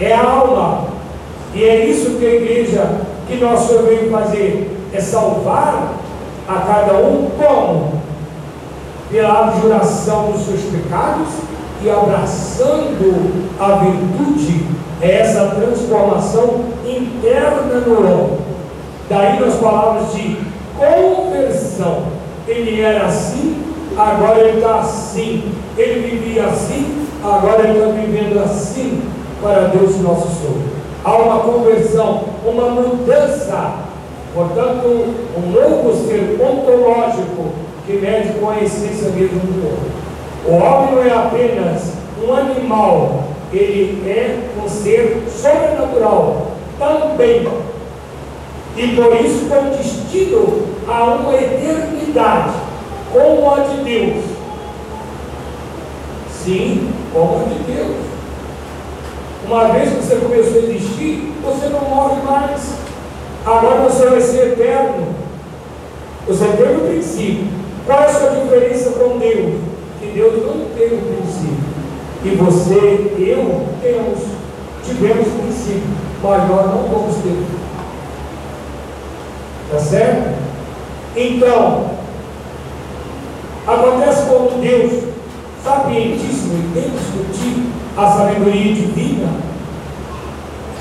É 0.00 0.12
a 0.12 0.30
alma. 0.30 0.88
E 1.54 1.64
é 1.64 1.86
isso 1.86 2.18
que 2.18 2.26
a 2.26 2.34
igreja 2.34 3.00
que 3.26 3.36
nós 3.36 3.60
Senhor 3.60 3.84
veio 3.84 4.10
fazer. 4.10 4.74
É 4.92 5.00
salvar 5.00 5.94
a 6.48 6.54
cada 6.54 6.94
um 6.98 7.30
como? 7.38 8.02
Pela 9.10 9.48
abjuração 9.48 10.32
dos 10.32 10.46
seus 10.46 10.62
pecados 10.62 11.28
e 11.84 11.90
abraçando 11.90 13.44
a 13.60 13.84
virtude, 13.84 14.66
é 15.00 15.20
essa 15.20 15.54
transformação 15.54 16.64
interna 16.84 17.80
no 17.86 17.98
homem. 17.98 18.47
Daí 19.08 19.40
nas 19.40 19.54
palavras 19.54 20.12
de 20.12 20.36
conversão. 20.76 22.02
Ele 22.46 22.80
era 22.80 23.06
assim, 23.06 23.62
agora 23.96 24.40
ele 24.40 24.58
está 24.58 24.80
assim. 24.80 25.52
Ele 25.76 26.10
vivia 26.10 26.44
assim, 26.46 27.06
agora 27.22 27.68
ele 27.68 27.78
está 27.78 27.90
vivendo 27.90 28.42
assim 28.44 29.02
para 29.40 29.68
Deus 29.68 29.98
nosso 30.00 30.28
Senhor. 30.28 30.58
Há 31.04 31.16
uma 31.16 31.40
conversão, 31.40 32.24
uma 32.44 32.70
mudança. 32.70 33.74
Portanto, 34.34 35.14
um 35.36 35.50
novo 35.50 36.06
ser 36.06 36.38
ontológico 36.40 37.52
que 37.86 37.94
mede 37.94 38.34
com 38.38 38.50
a 38.50 38.58
essência 38.58 39.08
mesmo 39.10 39.40
do 39.40 39.66
homem. 39.66 39.98
O 40.46 40.62
homem 40.62 40.94
não 40.94 41.02
é 41.02 41.14
apenas 41.14 41.92
um 42.22 42.32
animal, 42.34 43.24
ele 43.52 44.02
é 44.06 44.38
um 44.62 44.68
ser 44.68 45.22
sobrenatural 45.28 46.48
também 46.78 47.46
e 48.78 48.94
por 48.94 49.12
isso 49.16 49.46
com 49.48 49.76
destino 49.76 50.62
a 50.86 51.04
uma 51.04 51.34
eternidade, 51.34 52.54
como 53.12 53.50
a 53.52 53.56
de 53.60 53.82
Deus. 53.82 54.24
Sim, 56.44 56.88
como 57.12 57.40
a 57.40 57.48
de 57.48 57.58
Deus. 57.64 57.96
Uma 59.44 59.64
vez 59.72 59.90
que 59.90 59.96
você 59.96 60.16
começou 60.16 60.54
a 60.54 60.64
existir, 60.64 61.34
você 61.42 61.68
não 61.70 61.80
morre 61.88 62.22
mais. 62.22 62.74
Agora 63.44 63.80
você 63.80 64.06
vai 64.06 64.20
ser 64.20 64.52
eterno. 64.52 65.08
Você 66.28 66.44
tem 66.44 66.76
o 66.76 66.88
princípio. 66.88 67.48
Qual 67.84 68.00
é 68.00 68.04
a 68.04 68.12
sua 68.12 68.30
diferença 68.30 68.90
com 68.90 69.18
Deus? 69.18 69.54
Que 70.00 70.06
Deus 70.14 70.34
não 70.46 70.66
tem 70.76 70.86
o 70.86 71.02
princípio. 71.02 71.68
E 72.24 72.28
você, 72.36 73.12
eu, 73.18 73.66
temos, 73.82 74.18
tivemos 74.84 75.26
princípio, 75.26 75.82
mas 76.22 76.48
nós 76.48 76.66
não 76.66 76.82
vamos 76.82 77.16
ter. 77.16 77.67
Tá 79.70 79.78
certo? 79.78 80.38
Então, 81.14 81.90
acontece 83.66 84.26
como 84.28 84.60
Deus, 84.62 85.04
sapientíssimo 85.62 86.54
e 86.54 86.72
tem 86.72 86.90
discutido 86.90 87.68
a 87.96 88.10
sabedoria 88.12 88.74
divina, 88.74 89.28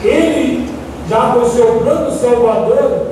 ele, 0.03 0.69
já 1.09 1.31
com 1.33 1.49
seu 1.49 1.79
plano 1.79 2.11
salvador, 2.11 3.07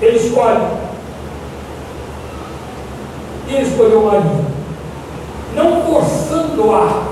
Ele 0.00 0.16
escolhe. 0.16 0.66
E 3.48 3.54
ele 3.54 3.68
escolheu 3.68 4.02
Maria. 4.02 4.44
Não 5.54 5.82
forçando-a, 5.82 7.04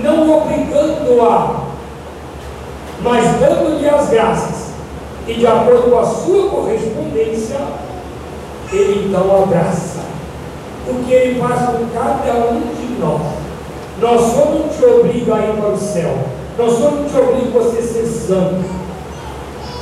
não 0.00 0.38
obrigando-a, 0.38 1.60
mas 3.02 3.24
dando-lhe 3.38 3.88
as 3.88 4.08
graças. 4.08 4.59
E 5.30 5.34
de 5.34 5.46
acordo 5.46 5.92
com 5.92 5.98
a 6.00 6.04
sua 6.04 6.48
correspondência, 6.48 7.56
ele 8.72 9.06
então 9.06 9.44
abraça. 9.44 10.00
O 10.88 11.04
que 11.04 11.12
ele 11.12 11.40
faz 11.40 11.66
com 11.66 11.86
cada 11.94 12.48
um 12.48 12.60
de 12.60 13.00
nós. 13.00 13.20
Nós 14.00 14.36
não 14.36 14.68
te 14.68 14.84
obriga 14.84 15.36
a 15.36 15.38
ir 15.38 15.52
para 15.52 15.68
o 15.68 15.78
céu. 15.78 16.12
Nós 16.58 16.80
não 16.80 17.04
te 17.04 17.16
obriga 17.16 17.60
a 17.60 17.62
você 17.62 17.80
ser 17.80 18.06
santo. 18.06 18.64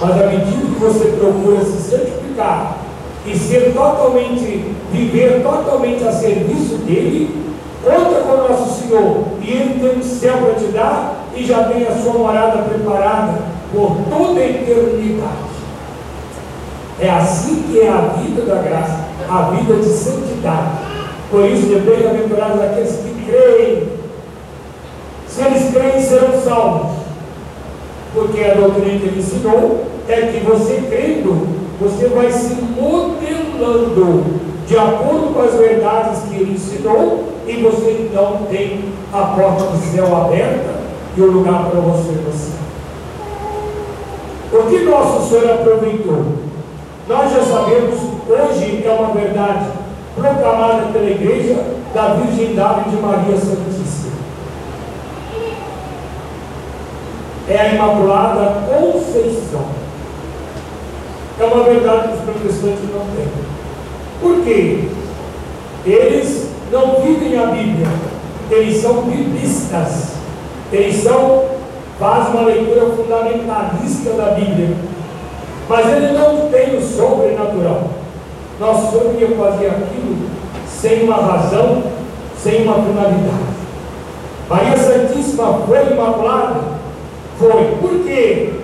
Mas 0.02 0.10
à 0.10 0.26
medida 0.26 0.66
que 0.66 0.80
você 0.80 1.16
procura 1.18 1.64
se 1.64 1.80
santificar 1.90 2.76
e 3.24 3.34
ser 3.34 3.72
totalmente, 3.72 4.74
viver 4.92 5.42
totalmente 5.42 6.06
a 6.06 6.12
serviço 6.12 6.76
dele, 6.84 7.54
conta 7.82 8.20
com 8.20 8.32
o 8.34 8.48
nosso 8.48 8.82
Senhor. 8.82 9.24
E 9.40 9.50
ele 9.50 9.80
tem 9.80 9.98
um 9.98 10.02
céu 10.02 10.36
para 10.36 10.54
te 10.56 10.66
dar 10.66 11.24
e 11.34 11.42
já 11.42 11.64
tem 11.64 11.86
a 11.86 11.96
sua 12.02 12.12
morada 12.12 12.64
preparada 12.64 13.57
por 13.72 13.96
toda 14.10 14.40
a 14.40 14.48
eternidade. 14.48 15.48
É 17.00 17.10
assim 17.10 17.62
que 17.70 17.80
é 17.80 17.88
a 17.88 18.14
vida 18.18 18.42
da 18.42 18.62
graça, 18.62 19.04
a 19.28 19.50
vida 19.50 19.74
de 19.74 19.88
santidade. 19.88 20.70
Por 21.30 21.44
isso, 21.44 21.66
bem-aventurados 21.66 22.60
aqueles 22.60 22.96
que 22.96 23.24
creem. 23.26 23.88
Se 25.28 25.42
eles 25.42 25.70
creem, 25.72 26.02
serão 26.02 26.40
salvos. 26.40 26.96
Porque 28.14 28.42
a 28.42 28.54
doutrina 28.54 28.98
que 28.98 29.06
ele 29.06 29.20
ensinou 29.20 29.84
é 30.08 30.22
que 30.22 30.44
você 30.44 30.82
crendo, 30.88 31.46
você 31.80 32.08
vai 32.08 32.32
se 32.32 32.54
modelando 32.54 34.48
de 34.66 34.76
acordo 34.76 35.32
com 35.32 35.40
as 35.40 35.54
verdades 35.54 36.22
que 36.28 36.34
ele 36.34 36.52
ensinou, 36.52 37.24
e 37.46 37.62
você 37.62 38.06
então 38.06 38.40
tem 38.50 38.84
a 39.12 39.22
porta 39.22 39.64
do 39.64 39.78
céu 39.90 40.14
aberta 40.14 40.74
e 41.16 41.20
o 41.22 41.30
lugar 41.30 41.70
para 41.70 41.80
você 41.80 42.12
no 42.12 42.32
céu. 42.32 42.67
O 44.52 44.62
que 44.68 44.78
nosso 44.84 45.28
Senhor 45.28 45.50
aproveitou? 45.50 46.24
Nós 47.06 47.32
já 47.32 47.42
sabemos, 47.42 48.00
hoje 48.28 48.82
é 48.84 48.90
uma 48.90 49.12
verdade 49.12 49.66
proclamada 50.14 50.86
pela 50.92 51.10
igreja 51.10 51.64
da 51.94 52.14
virgindade 52.14 52.90
de 52.90 52.96
Maria 52.96 53.36
Santíssima. 53.36 54.12
É 57.48 57.58
a 57.58 57.74
Imaculada 57.74 58.62
Conceição. 58.68 59.66
É 61.40 61.44
uma 61.44 61.64
verdade 61.64 62.08
que 62.08 62.14
os 62.14 62.20
protestantes 62.20 62.90
não 62.92 63.06
têm. 63.14 63.28
Por 64.20 64.44
quê? 64.44 64.88
Eles 65.86 66.48
não 66.70 67.00
vivem 67.00 67.38
a 67.38 67.46
Bíblia, 67.46 67.86
eles 68.50 68.82
são 68.82 69.02
biblistas. 69.02 70.18
Eles 70.70 70.96
são, 70.96 71.44
faz 71.98 72.28
uma 72.28 72.42
leitura 72.42 72.86
fundamentalista 72.94 74.12
da 74.12 74.30
Bíblia. 74.30 74.76
Mas 75.68 75.86
ele 75.86 76.12
não 76.12 76.48
tem 76.48 76.76
o 76.76 76.80
sobrenatural. 76.80 77.90
Nosso 78.60 78.90
Senhor 78.90 79.14
ia 79.18 79.36
fazer 79.36 79.66
aquilo 79.66 80.28
sem 80.66 81.04
uma 81.04 81.16
razão, 81.16 81.82
sem 82.36 82.62
uma 82.62 82.74
finalidade. 82.74 83.58
Maria 84.48 84.76
Santíssima 84.76 85.60
foi 85.66 85.92
imaculada? 85.92 86.60
Foi. 87.38 87.76
Por 87.80 88.04
quê? 88.04 88.54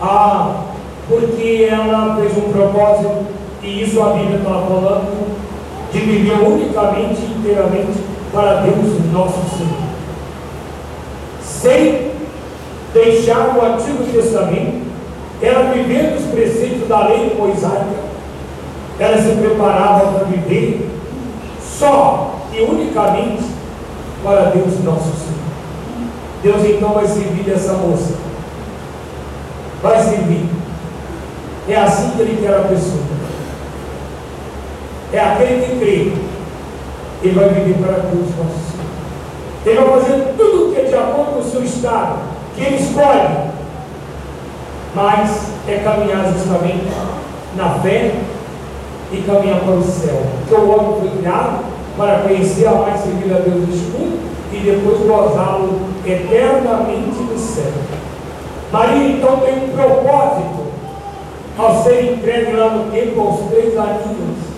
Ah, 0.00 0.62
porque 1.08 1.68
ela 1.70 2.16
fez 2.16 2.36
um 2.36 2.52
propósito, 2.52 3.26
e 3.62 3.82
isso 3.82 4.02
a 4.02 4.10
Bíblia 4.14 4.38
está 4.38 4.50
falando, 4.50 5.36
de 5.92 5.98
viver 5.98 6.40
unicamente 6.40 7.20
e 7.20 7.38
inteiramente 7.38 8.02
para 8.32 8.62
Deus 8.62 9.12
nosso 9.12 9.40
Senhor. 9.56 9.82
Sem 11.42 12.11
deixar 12.92 13.56
o 13.56 13.64
Antigo 13.64 14.04
Testamento, 14.12 14.86
ela 15.40 15.72
vivendo 15.72 16.18
os 16.18 16.26
preceitos 16.26 16.88
da 16.88 17.08
lei 17.08 17.34
mosaica, 17.36 18.12
ela 18.98 19.16
se 19.16 19.34
preparava 19.36 20.12
para 20.12 20.24
viver 20.24 20.88
só 21.60 22.36
e 22.52 22.60
unicamente 22.60 23.44
para 24.22 24.50
Deus 24.50 24.84
nosso 24.84 25.10
Senhor. 25.16 25.32
Deus 26.42 26.64
então 26.64 26.90
vai 26.90 27.06
servir 27.06 27.42
dessa 27.44 27.72
moça. 27.72 28.14
Vai 29.82 30.00
servir. 30.02 30.46
É 31.68 31.76
assim 31.76 32.10
que 32.10 32.22
ele 32.22 32.40
quer 32.40 32.54
a 32.54 32.68
pessoa. 32.68 33.02
É 35.12 35.20
aquele 35.20 35.66
que 35.66 35.78
crê. 35.78 36.12
Ele 37.22 37.34
vai 37.34 37.48
viver 37.48 37.78
para 37.78 37.98
Deus 37.98 38.26
nosso 38.36 38.58
Senhor. 38.70 38.82
Ele 39.64 39.80
vai 39.80 40.00
fazer 40.00 40.34
tudo 40.36 40.68
o 40.68 40.74
que 40.74 40.80
é 40.80 40.84
de 40.84 40.94
acordo 40.94 41.32
com 41.32 41.40
o 41.40 41.50
seu 41.50 41.62
estado, 41.62 42.18
que 42.54 42.62
ele 42.62 42.76
escolhe. 42.76 43.52
Mas 44.94 45.52
é 45.68 45.76
caminhar 45.78 46.32
justamente 46.32 46.86
na 47.56 47.70
fé 47.80 48.14
e 49.10 49.16
caminhar 49.22 49.60
para 49.60 49.74
o 49.74 49.82
céu. 49.82 50.22
Porque 50.38 50.54
o 50.54 50.70
homem 50.70 51.00
foi 51.00 51.18
criado 51.18 51.64
para 51.96 52.20
conhecer 52.20 52.66
a 52.66 52.72
mais 52.72 53.00
servir 53.00 53.32
a 53.32 53.38
Deus 53.38 53.68
neste 53.68 53.90
mundo 53.90 54.32
e 54.52 54.58
depois 54.58 54.98
gozá-lo 55.06 55.80
eternamente 56.06 57.22
no 57.22 57.38
céu. 57.38 57.72
Maria 58.70 59.08
então 59.08 59.36
tem 59.38 59.64
um 59.64 59.76
propósito 59.76 60.62
ao 61.58 61.82
ser 61.82 62.14
entregue 62.14 62.52
lá 62.52 62.70
no 62.70 62.90
tempo 62.90 63.20
aos 63.20 63.50
três 63.50 63.76
aninhos. 63.78 64.52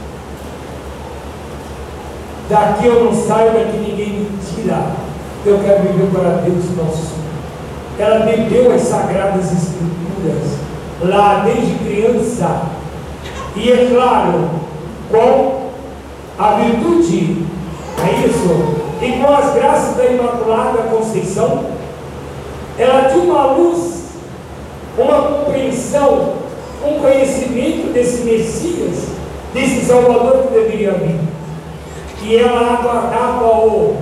Daqui 2.49 2.87
eu 2.87 3.05
não 3.05 3.15
saio, 3.15 3.53
daqui 3.53 3.79
ninguém 3.79 4.11
me 4.11 4.39
tira. 4.39 4.87
Eu 5.47 5.59
quero 5.59 5.83
viver 5.83 6.11
para 6.13 6.43
Deus 6.43 6.65
nosso. 6.77 7.14
Ela 7.99 8.27
bebeu 8.27 8.73
as 8.73 8.83
sagradas 8.83 9.53
escrituras 9.53 10.59
lá 11.01 11.45
desde 11.45 11.75
criança. 11.85 12.63
E 13.57 13.71
é 13.71 13.89
claro, 13.95 14.51
com 15.11 15.71
a 16.39 16.55
virtude, 16.55 17.45
é 17.99 18.27
isso, 18.27 18.85
e 19.01 19.13
com 19.21 19.33
as 19.33 19.55
graças 19.55 19.97
da 19.97 20.07
Imaculada 20.07 20.83
Conceição, 20.91 21.65
ela 22.77 23.09
tinha 23.09 23.23
uma 23.23 23.53
luz, 23.53 24.05
uma 24.99 25.23
compreensão, 25.23 26.35
um 26.85 26.99
conhecimento 27.01 27.93
desse 27.93 28.23
Messias, 28.23 29.05
desse 29.53 29.85
Salvador 29.87 30.47
que 30.49 30.55
deveria 30.55 30.93
vir. 30.93 31.21
E 32.23 32.37
ela 32.37 32.79
aguardava-o 32.81 33.97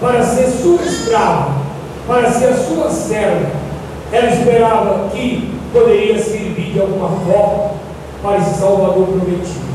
para 0.00 0.22
ser 0.22 0.48
sua 0.48 0.82
escrava, 0.82 1.59
para 2.10 2.28
ser 2.28 2.46
a 2.46 2.56
sua 2.56 2.90
serva. 2.90 3.46
Ela 4.10 4.30
esperava 4.32 5.08
que 5.10 5.54
poderia 5.72 6.20
servir 6.20 6.72
de 6.72 6.80
alguma 6.80 7.08
forma 7.20 7.70
para 8.20 8.38
esse 8.38 8.58
Salvador 8.58 9.06
prometido. 9.06 9.70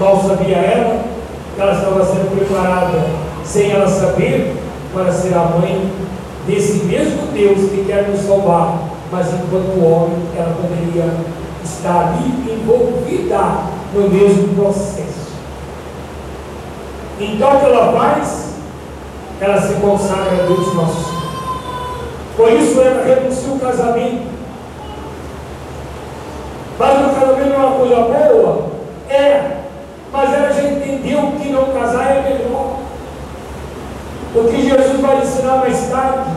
Mal 0.00 0.20
sabia 0.20 0.56
ela 0.56 1.04
que 1.54 1.60
ela 1.60 1.74
estava 1.74 2.04
sendo 2.04 2.36
preparada, 2.36 3.06
sem 3.44 3.70
ela 3.70 3.88
saber, 3.88 4.56
para 4.92 5.12
ser 5.12 5.34
a 5.34 5.44
mãe 5.44 5.92
desse 6.44 6.84
mesmo 6.86 7.28
Deus 7.32 7.70
que 7.70 7.84
quer 7.86 8.08
nos 8.08 8.22
salvar, 8.22 8.80
mas 9.12 9.28
enquanto 9.28 9.84
homem, 9.84 10.18
ela 10.36 10.56
poderia 10.56 11.14
estar 11.62 12.14
ali 12.14 12.52
envolvida 12.52 13.38
no 13.94 14.08
mesmo 14.10 14.56
processo. 14.56 15.28
Então, 17.20 17.56
o 17.56 17.60
que 17.60 17.66
ela 17.66 17.92
faz? 17.92 18.47
Ela 19.40 19.62
se 19.62 19.74
consagra 19.74 20.32
a 20.32 20.46
Deus 20.46 20.74
nosso 20.74 21.04
Senhor. 21.04 21.18
Por 22.36 22.52
isso 22.52 22.80
ela 22.80 23.04
renuncia 23.04 23.52
o 23.52 23.58
casamento. 23.58 24.26
Mas 26.78 27.06
o 27.06 27.20
casamento 27.20 27.54
é 27.54 27.56
uma 27.56 27.78
coisa 27.78 27.96
boa? 27.96 28.66
É. 29.08 29.58
Mas 30.12 30.32
ela 30.32 30.52
já 30.52 30.62
entendeu 30.62 31.32
que 31.40 31.50
não 31.50 31.66
casar 31.72 32.16
é 32.16 32.22
melhor. 32.22 32.78
O 34.34 34.44
que 34.44 34.68
Jesus 34.68 35.00
vai 35.00 35.18
ensinar 35.18 35.56
mais 35.56 35.88
tarde. 35.90 36.30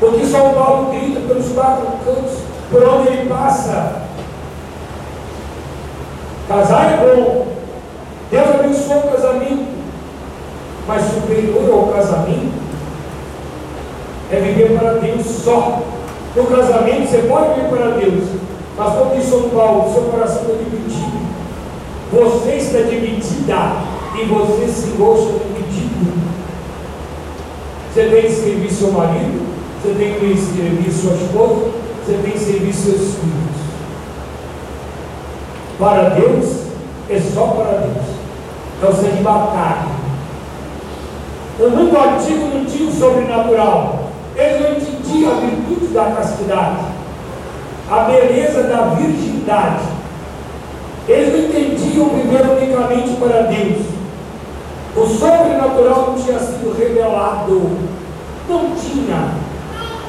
O 0.00 0.12
que 0.12 0.26
São 0.26 0.54
Paulo 0.54 0.92
grita 0.92 1.20
pelos 1.20 1.52
quatro 1.52 1.86
cantos, 2.04 2.38
por 2.70 2.82
onde 2.82 3.08
ele 3.08 3.28
passa. 3.28 4.02
Casar 6.48 6.92
é 6.92 6.96
bom. 6.96 7.46
Deus 8.30 8.48
abençoa 8.48 8.96
o 8.96 9.10
casamento. 9.10 9.77
Mas 10.88 11.04
superior 11.04 11.70
ao 11.70 11.92
casamento 11.92 12.50
é 14.32 14.40
viver 14.40 14.78
para 14.78 14.94
Deus 14.94 15.26
só. 15.44 15.82
No 16.34 16.46
casamento 16.46 17.10
você 17.10 17.18
pode 17.28 17.54
viver 17.54 17.68
para 17.68 17.90
Deus, 17.90 18.24
mas 18.76 18.94
como 18.94 19.14
diz 19.14 19.28
São 19.28 19.50
Paulo, 19.50 19.92
seu 19.92 20.04
coração 20.04 20.42
está 20.42 20.54
dividido. 20.54 21.18
Você 22.10 22.52
está 22.52 22.78
dividida 22.88 23.72
e 24.18 24.24
você 24.24 24.66
se 24.68 24.96
gosta 24.96 25.34
dividido. 25.44 26.12
Você 27.92 28.04
tem 28.04 28.22
que 28.22 28.32
servir 28.32 28.70
seu 28.70 28.92
marido, 28.92 29.46
você 29.82 29.94
tem 29.94 30.14
que 30.14 30.38
servir 30.38 30.90
sua 30.90 31.12
esposa, 31.12 31.70
você 32.06 32.18
tem 32.22 32.32
que 32.32 32.38
servir 32.38 32.72
seus 32.72 33.14
filhos. 33.16 33.58
para 35.78 36.10
Deus 36.10 36.62
é 37.10 37.20
só 37.20 37.48
para 37.48 37.78
Deus. 37.78 38.06
É 38.82 38.86
o 38.86 38.94
celibatário. 38.94 39.97
O 41.58 41.70
mundo 41.70 41.96
antigo 41.98 42.46
não 42.54 42.64
tinha 42.64 42.88
o 42.88 42.92
sobrenatural. 42.92 44.10
Eles 44.36 44.60
não 44.60 44.70
entendiam 44.70 45.32
a 45.32 45.40
virtude 45.40 45.86
da 45.92 46.04
castidade, 46.04 46.76
a 47.90 47.98
beleza 48.04 48.62
da 48.64 48.94
virgindade. 48.94 49.82
Eles 51.08 51.32
não 51.32 51.48
entendiam 51.48 52.10
viver 52.10 52.42
unicamente 52.42 53.16
para 53.16 53.42
Deus. 53.42 53.86
O 54.94 55.06
sobrenatural 55.06 56.12
não 56.12 56.22
tinha 56.22 56.38
sido 56.38 56.76
revelado. 56.78 57.60
Não 58.48 58.70
tinha. 58.76 59.32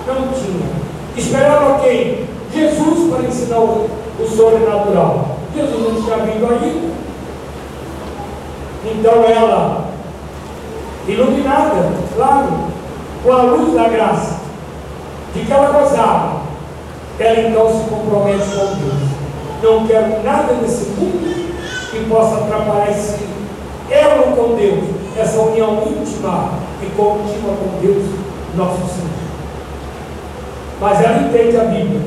Não 0.06 0.28
tinha. 0.34 0.70
Esperava 1.18 1.80
quem? 1.80 2.28
Jesus 2.54 3.12
para 3.12 3.28
ensinar 3.28 3.60
o, 3.60 3.90
o 4.20 4.28
sobrenatural. 4.28 5.38
Jesus 5.56 5.94
não 5.94 6.02
tinha 6.02 6.18
vindo 6.18 6.46
ainda. 6.46 6.90
Então 8.86 9.24
ela, 9.24 9.89
iluminada, 11.08 11.92
claro, 12.16 12.48
com 13.24 13.32
a 13.32 13.42
luz 13.44 13.74
da 13.74 13.88
graça, 13.90 14.40
de 15.34 15.46
que 15.46 15.52
ela 15.52 15.72
gozava, 15.72 16.42
ela 17.20 17.40
então 17.42 17.68
se 17.70 17.90
compromete 17.90 18.46
com 18.50 18.76
Deus. 18.76 19.10
Não 19.62 19.88
quero 19.88 20.24
nada 20.24 20.54
nesse 20.62 20.86
mundo 20.92 21.54
que 21.92 22.06
possa 22.10 22.38
atrapalhar 22.38 22.92
esse 22.92 23.28
elo 23.90 24.36
com 24.36 24.56
Deus, 24.56 24.86
essa 25.18 25.42
união 25.42 25.84
íntima 25.88 26.52
e 26.82 26.86
contínua 26.96 27.56
com 27.56 27.82
Deus, 27.82 28.06
nosso 28.56 28.78
Senhor. 28.78 29.10
Mas 30.80 31.04
ela 31.04 31.24
entende 31.24 31.58
a 31.58 31.66
Bíblia. 31.66 32.02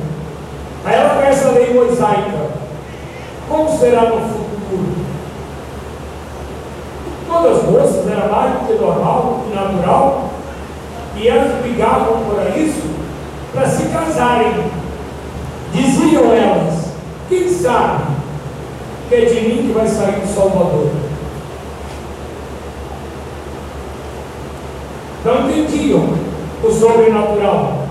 Aí 0.84 0.94
ela 0.94 1.14
conhece 1.14 1.44
a 1.44 1.50
lei 1.50 1.74
mosaica. 1.74 2.50
Como 3.48 3.78
será 3.78 4.02
no 4.02 4.20
futuro? 4.20 5.01
Todas 7.32 7.60
as 7.60 7.64
moças 7.64 8.06
era 8.10 8.28
mais 8.28 8.52
do 8.52 8.66
que 8.66 8.74
normal 8.74 9.44
e 9.50 9.54
natural, 9.54 10.30
e 11.16 11.28
elas 11.28 11.62
brigavam 11.62 12.24
por 12.24 12.58
isso 12.58 12.90
para 13.54 13.66
se 13.66 13.84
casarem. 13.84 14.52
Diziam 15.72 16.24
elas: 16.30 16.90
quem 17.30 17.48
sabe 17.48 18.02
que 19.08 19.14
é 19.14 19.24
de 19.24 19.40
mim 19.40 19.66
que 19.66 19.72
vai 19.72 19.88
sair 19.88 20.22
o 20.22 20.28
Salvador? 20.28 20.90
Não 25.24 25.50
entendiam 25.50 26.14
o 26.62 26.70
sobrenatural. 26.70 27.86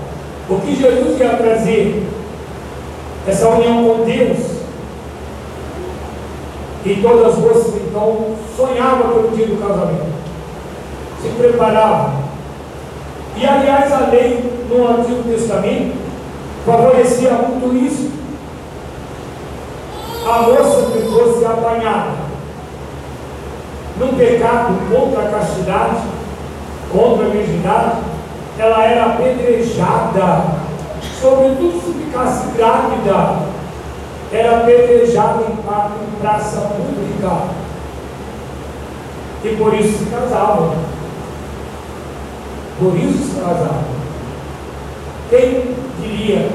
O 0.48 0.60
que 0.60 0.76
Jesus 0.76 1.18
ia 1.18 1.30
trazer, 1.30 2.06
essa 3.26 3.48
união 3.48 3.84
com 3.84 4.04
Deus, 4.04 4.38
e 6.84 6.94
todas 7.02 7.34
vocês 7.36 7.71
então 7.92 8.34
sonhavam 8.56 9.12
pelo 9.12 9.36
dia 9.36 9.48
do 9.48 9.60
casamento, 9.60 10.06
se 11.20 11.28
preparavam. 11.28 12.22
E 13.36 13.46
aliás, 13.46 13.92
a 13.92 14.06
lei 14.06 14.66
no 14.70 14.88
Antigo 14.88 15.22
Testamento 15.24 15.94
favorecia 16.64 17.32
muito 17.32 17.76
isso. 17.76 18.10
A 20.26 20.42
moça 20.42 20.90
que 20.90 21.02
fosse 21.02 21.44
apanhada 21.44 22.12
num 23.98 24.14
pecado 24.14 24.74
contra 24.90 25.24
a 25.24 25.30
castidade, 25.30 26.02
contra 26.90 27.26
a 27.26 27.28
virgindade, 27.28 27.96
ela 28.58 28.84
era 28.84 29.06
apedrejada, 29.06 30.44
sobretudo 31.20 31.78
se 31.84 31.92
ficasse 31.92 32.46
grávida 32.56 33.52
era 34.32 34.60
apedrejado 34.60 35.44
em, 35.44 36.20
praça 36.20 36.60
pública. 36.60 37.71
E 39.44 39.56
por 39.56 39.74
isso 39.74 39.98
se 39.98 40.10
casavam. 40.10 40.74
Por 42.78 42.96
isso 42.96 43.34
se 43.34 43.40
casavam. 43.40 43.84
Quem 45.30 45.74
diria 46.00 46.48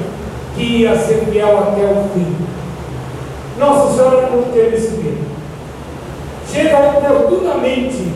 que 0.55 0.63
ia 0.63 0.97
ser 0.97 1.25
fiel 1.25 1.57
até 1.57 1.83
o 1.85 2.09
fim? 2.13 2.35
Nossa 3.57 3.95
Senhora 3.95 4.29
não 4.29 4.43
teve 4.53 4.75
esse 4.75 4.91
medo. 4.97 5.25
Chega 6.51 6.79
oportunamente, 6.79 8.13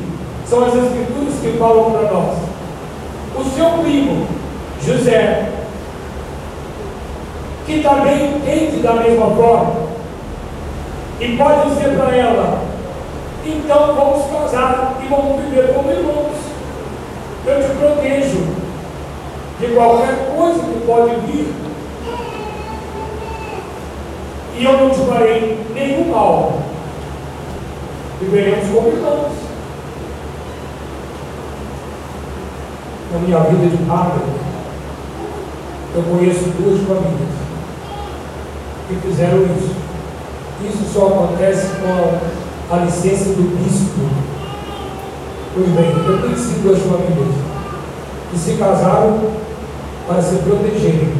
são 0.47 0.65
as 0.65 0.73
escrituras 0.73 1.33
que 1.41 1.57
falam 1.57 1.91
para 1.91 2.11
nós. 2.11 2.37
O 3.37 3.43
seu 3.55 3.83
primo, 3.83 4.27
José, 4.85 5.51
que 7.65 7.81
também 7.81 8.35
entende 8.35 8.81
da 8.81 8.93
mesma 8.93 9.27
forma, 9.31 9.73
e 11.19 11.37
pode 11.37 11.69
dizer 11.69 11.97
para 11.97 12.15
ela: 12.15 12.70
então 13.45 13.95
vamos 13.95 14.31
casar 14.31 14.97
e 15.03 15.07
vamos 15.07 15.41
viver 15.43 15.73
como 15.73 15.91
irmãos. 15.91 16.35
Eu 17.45 17.61
te 17.61 17.75
protejo 17.75 18.47
de 19.59 19.67
qualquer 19.73 20.35
coisa 20.35 20.59
que 20.59 20.85
pode 20.85 21.15
vir, 21.27 21.53
e 24.57 24.63
eu 24.63 24.73
não 24.73 24.89
te 24.91 24.99
farei 24.99 25.59
nenhum 25.73 26.11
mal. 26.11 26.59
Viveremos 28.19 28.69
como 28.69 28.87
irmãos. 28.89 29.31
Na 33.11 33.19
minha 33.19 33.39
vida 33.39 33.75
de 33.75 33.83
padre, 33.85 34.21
eu 35.95 36.03
conheço 36.03 36.45
duas 36.59 36.79
famílias 36.87 37.29
que 38.87 38.95
fizeram 38.95 39.43
isso. 39.43 39.75
Isso 40.63 40.93
só 40.93 41.07
acontece 41.07 41.67
com 41.81 42.40
a 42.71 42.77
licença 42.77 43.25
do 43.25 43.57
bispo. 43.57 43.99
Pois 45.53 45.67
bem, 45.67 45.91
eu 46.07 46.21
conheci 46.21 46.59
duas 46.63 46.79
famílias 46.79 47.35
que 48.31 48.37
se 48.37 48.53
casaram 48.53 49.19
para 50.07 50.21
se 50.21 50.35
protegerem, 50.37 51.13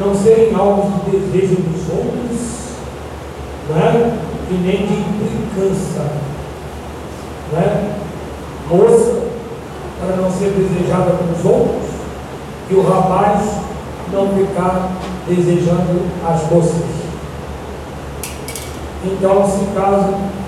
não 0.00 0.12
serem 0.12 0.52
alvos 0.52 1.04
de 1.04 1.18
desejo 1.18 1.62
dos 1.62 1.88
outros, 1.88 2.52
né? 3.70 4.18
e 4.50 4.54
nem 4.54 4.86
de 4.86 4.94
implicância. 4.94 6.02
Né? 7.52 7.94
Moça, 8.68 9.22
para 10.00 10.16
não 10.16 10.30
ser 10.32 10.50
desejada 10.50 11.12
pelos 11.12 11.44
outros, 11.44 11.90
e 12.68 12.74
o 12.74 12.82
rapaz 12.82 13.40
não 14.12 14.28
ficar 14.30 14.90
desejando 15.28 16.02
as 16.26 16.50
moças. 16.50 17.02
Então 19.04 19.46
se 19.46 19.64
casam 19.74 20.41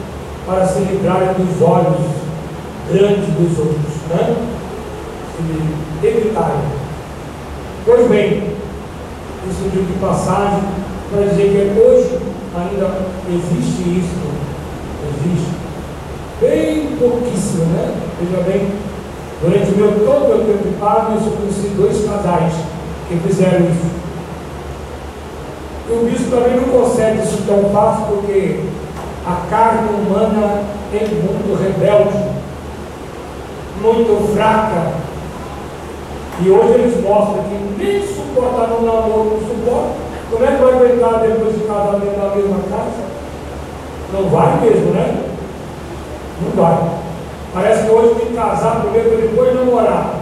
para 0.47 0.67
se 0.67 0.81
livrarem 0.81 1.35
dos 1.35 1.63
olhos 1.63 2.25
grandes 2.91 3.27
dos 3.35 3.59
outros, 3.59 3.95
né? 4.11 4.37
Se 5.37 6.07
evitarem. 6.07 6.85
Pois 7.87 8.09
bem, 8.09 8.55
isso 9.49 9.69
de 9.71 9.99
passagem 10.01 10.63
para 11.11 11.27
dizer 11.27 11.51
que 11.51 11.81
hoje 11.81 12.19
ainda 12.57 13.07
existe 13.29 13.83
isso, 13.99 14.17
existe. 15.09 15.51
Bem 16.41 16.97
pouquíssimo, 16.99 17.65
né? 17.67 17.95
Veja 18.21 18.43
bem, 18.43 18.73
durante 19.43 19.71
meu, 19.73 19.93
todo 20.05 20.25
o 20.25 20.29
meu 20.29 20.47
tempo 20.47 20.69
de 20.69 20.75
padre, 20.77 21.15
eu 21.15 21.33
conheci 21.33 21.69
dois 21.77 22.05
casais 22.09 22.53
que 23.09 23.17
fizeram 23.17 23.67
isso. 23.67 23.95
E 25.89 25.93
o 25.93 26.05
bispo 26.05 26.31
também 26.31 26.57
não 26.57 26.81
consegue 26.81 27.23
isso 27.23 27.43
tão 27.47 27.71
fácil, 27.71 28.07
porque 28.07 28.61
a 29.27 29.47
carne 29.49 29.89
humana 29.89 30.63
é 30.93 30.99
muito 30.99 31.59
rebelde, 31.59 32.31
muito 33.81 34.35
fraca. 34.35 35.05
E 36.41 36.51
hoje 36.51 36.75
eles 36.75 37.03
mostram 37.03 37.45
que 37.45 37.83
nem 37.83 38.07
suportar 38.07 38.69
no 38.69 38.85
namoro, 38.85 39.41
não 39.41 39.49
suporta. 39.49 40.05
Como 40.31 40.45
é 40.45 40.49
que 40.49 40.63
vai 40.63 40.75
aguentar 40.75 41.21
depois 41.21 41.55
de 41.55 41.65
casar 41.65 42.01
dentro 42.01 42.21
da 42.21 42.35
mesma 42.35 42.59
casa? 42.71 43.05
Não 44.13 44.29
vai 44.29 44.61
mesmo, 44.61 44.93
né? 44.93 45.25
Não 46.43 46.63
vai. 46.63 46.91
Parece 47.55 47.85
que 47.85 47.91
hoje 47.93 48.15
tem 48.17 48.27
que 48.27 48.35
casar 48.35 48.81
primeiro 48.81 49.11
para 49.11 49.21
depois 49.21 49.55
namorar. 49.55 50.15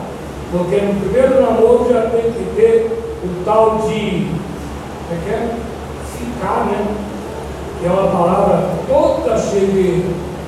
Porque 0.52 0.76
no 0.76 1.00
primeiro 1.00 1.40
namoro 1.40 1.88
já 1.90 2.02
tem 2.02 2.30
que 2.30 2.52
ter 2.54 3.02
o 3.24 3.44
tal 3.44 3.78
de 3.78 4.30
é 5.10 5.18
que 5.24 5.30
é? 5.30 5.56
Ficar, 6.16 6.66
né? 6.66 7.11
É 7.84 7.90
uma 7.90 8.06
palavra 8.08 8.68
toda 8.88 9.36
cheia 9.36 9.66
de 9.66 10.04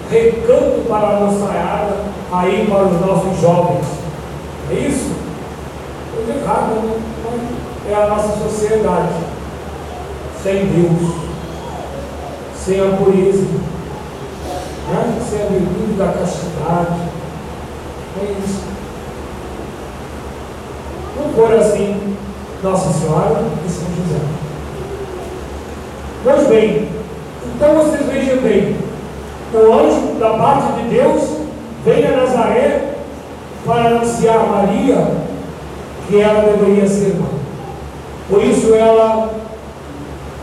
recanto 0.08 0.86
para 0.88 1.16
a 1.16 1.20
moçaiada, 1.20 1.96
aí 2.30 2.66
para 2.70 2.84
os 2.84 3.00
nossos 3.00 3.40
jovens. 3.40 3.86
É 4.70 4.74
isso? 4.74 5.14
Coisa 6.14 6.40
errada, 6.40 6.74
né? 6.74 7.00
É 7.90 7.94
a 7.94 8.06
nossa 8.06 8.38
sociedade. 8.38 9.14
Sem 10.42 10.66
Deus. 10.66 11.14
Sem 12.56 12.80
a 12.80 12.96
pureza. 12.96 13.46
Né? 14.88 15.20
Sem 15.28 15.42
a 15.42 15.46
virtude 15.46 15.92
da 15.98 16.12
castidade. 16.12 17.00
É 18.20 18.36
isso. 18.44 18.62
Não 21.16 21.32
for 21.32 21.52
assim, 21.52 22.16
Nossa 22.62 22.92
Senhora 22.92 23.42
e 23.66 23.68
São 23.68 23.86
José. 23.88 24.20
Pois 26.22 26.46
bem, 26.48 26.88
Então 27.54 27.74
vocês 27.74 28.06
vejam 28.06 28.42
bem, 28.42 28.76
o 29.52 29.72
anjo 29.72 30.18
da 30.18 30.30
parte 30.30 30.82
de 30.82 30.88
Deus 30.88 31.22
vem 31.84 32.04
a 32.04 32.16
Nazaré 32.16 32.94
para 33.64 33.86
anunciar 33.86 34.36
a 34.36 34.42
Maria 34.42 35.06
que 36.08 36.20
ela 36.20 36.42
deveria 36.42 36.86
ser 36.88 37.14
mãe. 37.14 37.34
Por 38.28 38.42
isso 38.42 38.74
ela, 38.74 39.32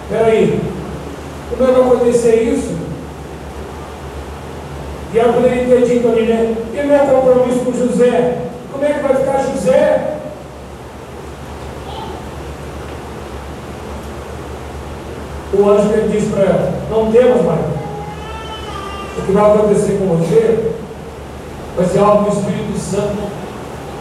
peraí, 0.09 0.59
como 1.49 1.69
é 1.69 1.73
que 1.73 1.79
acontecer 1.81 2.35
isso? 2.43 2.77
E 5.13 5.19
ela 5.19 5.33
poderia 5.33 5.65
ter 5.65 5.85
dito 5.85 6.07
ali, 6.07 6.25
né? 6.25 6.55
E 6.73 6.87
meu 6.87 6.99
compromisso 6.99 7.65
com 7.65 7.73
José? 7.73 8.37
Como 8.71 8.85
é 8.85 8.93
que 8.93 9.03
vai 9.03 9.15
ficar 9.15 9.45
José? 9.51 10.10
O 15.61 15.69
anjo 15.69 15.93
ele 15.93 16.17
disse 16.17 16.31
para 16.31 16.43
ela: 16.43 16.73
Não 16.89 17.11
temos 17.11 17.45
mais. 17.45 17.59
O 19.17 19.21
que 19.21 19.31
vai 19.31 19.51
acontecer 19.51 19.99
com 19.99 20.17
você 20.17 20.73
vai 21.77 21.85
ser 21.85 21.99
algo 21.99 22.31
do 22.31 22.35
Espírito 22.35 22.79
Santo. 22.79 23.31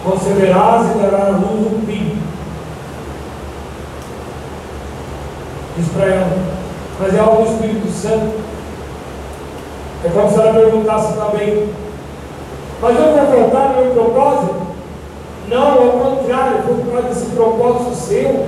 Conceberás 0.02 0.86
e 0.90 0.98
dará 0.98 1.26
a 1.26 1.30
luz 1.30 1.66
um 1.70 1.86
filho. 1.86 2.16
Diz 5.76 5.88
para 5.88 6.06
ela: 6.06 6.38
Mas 6.98 7.14
é 7.14 7.18
algo 7.18 7.42
do 7.42 7.52
Espírito 7.52 7.92
Santo. 7.92 8.40
É 10.02 10.08
como 10.08 10.30
se 10.30 10.40
ela 10.40 10.54
perguntasse 10.54 11.12
também: 11.12 11.68
Mas 12.80 12.96
eu 12.96 13.02
vou 13.02 13.38
voltar 13.38 13.68
no 13.68 13.84
meu 13.84 13.92
propósito? 13.92 14.54
Não, 15.50 15.72
ao 15.72 16.16
contrário, 16.16 16.62
foi 16.62 16.74
por 16.76 16.92
causa 16.92 17.08
desse 17.08 17.26
propósito 17.32 17.94
seu 17.96 18.46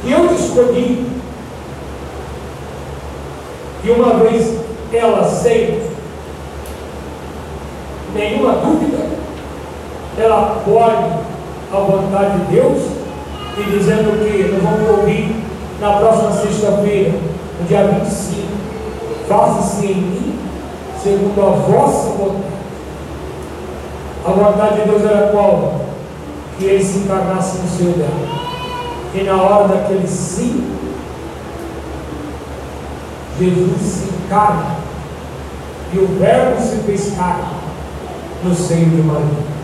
que 0.00 0.10
eu 0.10 0.28
te 0.28 0.34
escolhi 0.34 1.23
e 3.84 3.90
uma 3.90 4.14
vez 4.14 4.54
ela 4.92 5.28
sem 5.28 5.82
nenhuma 8.14 8.52
dúvida, 8.52 8.98
ela 10.18 10.62
pode 10.64 11.24
a 11.72 11.80
vontade 11.80 12.38
de 12.38 12.54
Deus 12.54 12.82
e 13.58 13.62
dizendo 13.70 14.18
que 14.24 14.52
nós 14.52 14.62
vamos 14.62 14.98
ouvir 14.98 15.36
na 15.80 15.92
próxima 15.94 16.32
sexta-feira, 16.32 17.12
no 17.60 17.66
dia 17.66 17.84
25, 17.84 18.42
faça-se 19.28 19.86
em 19.86 19.94
mim 19.96 20.38
segundo 21.02 21.40
a 21.42 21.50
vossa 21.50 22.10
vontade. 22.10 22.54
A 24.26 24.30
vontade 24.30 24.80
de 24.80 24.88
Deus 24.88 25.04
era 25.04 25.28
qual? 25.32 25.80
Que 26.58 26.64
ele 26.64 26.82
se 26.82 26.98
encarnasse 26.98 27.58
no 27.58 27.68
seu 27.68 27.86
lugar. 27.88 28.08
E 29.14 29.22
na 29.22 29.36
hora 29.36 29.68
daquele 29.68 30.08
sim, 30.08 30.64
Jesus 33.38 33.80
se 33.80 34.04
encarna 34.04 34.76
e 35.92 35.98
o 35.98 36.06
Verbo 36.18 36.60
se 36.60 36.76
fez 36.84 37.14
carne 37.16 37.54
no 38.44 38.54
seio 38.54 38.90
de 38.90 39.02
Maria. 39.02 39.54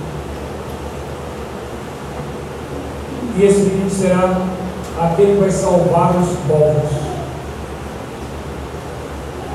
E 3.36 3.44
esse 3.44 3.60
menino 3.60 3.90
será 3.90 4.40
aquele 5.00 5.34
que 5.34 5.40
vai 5.40 5.50
salvar 5.50 6.14
os 6.16 6.28
povos. 6.48 6.90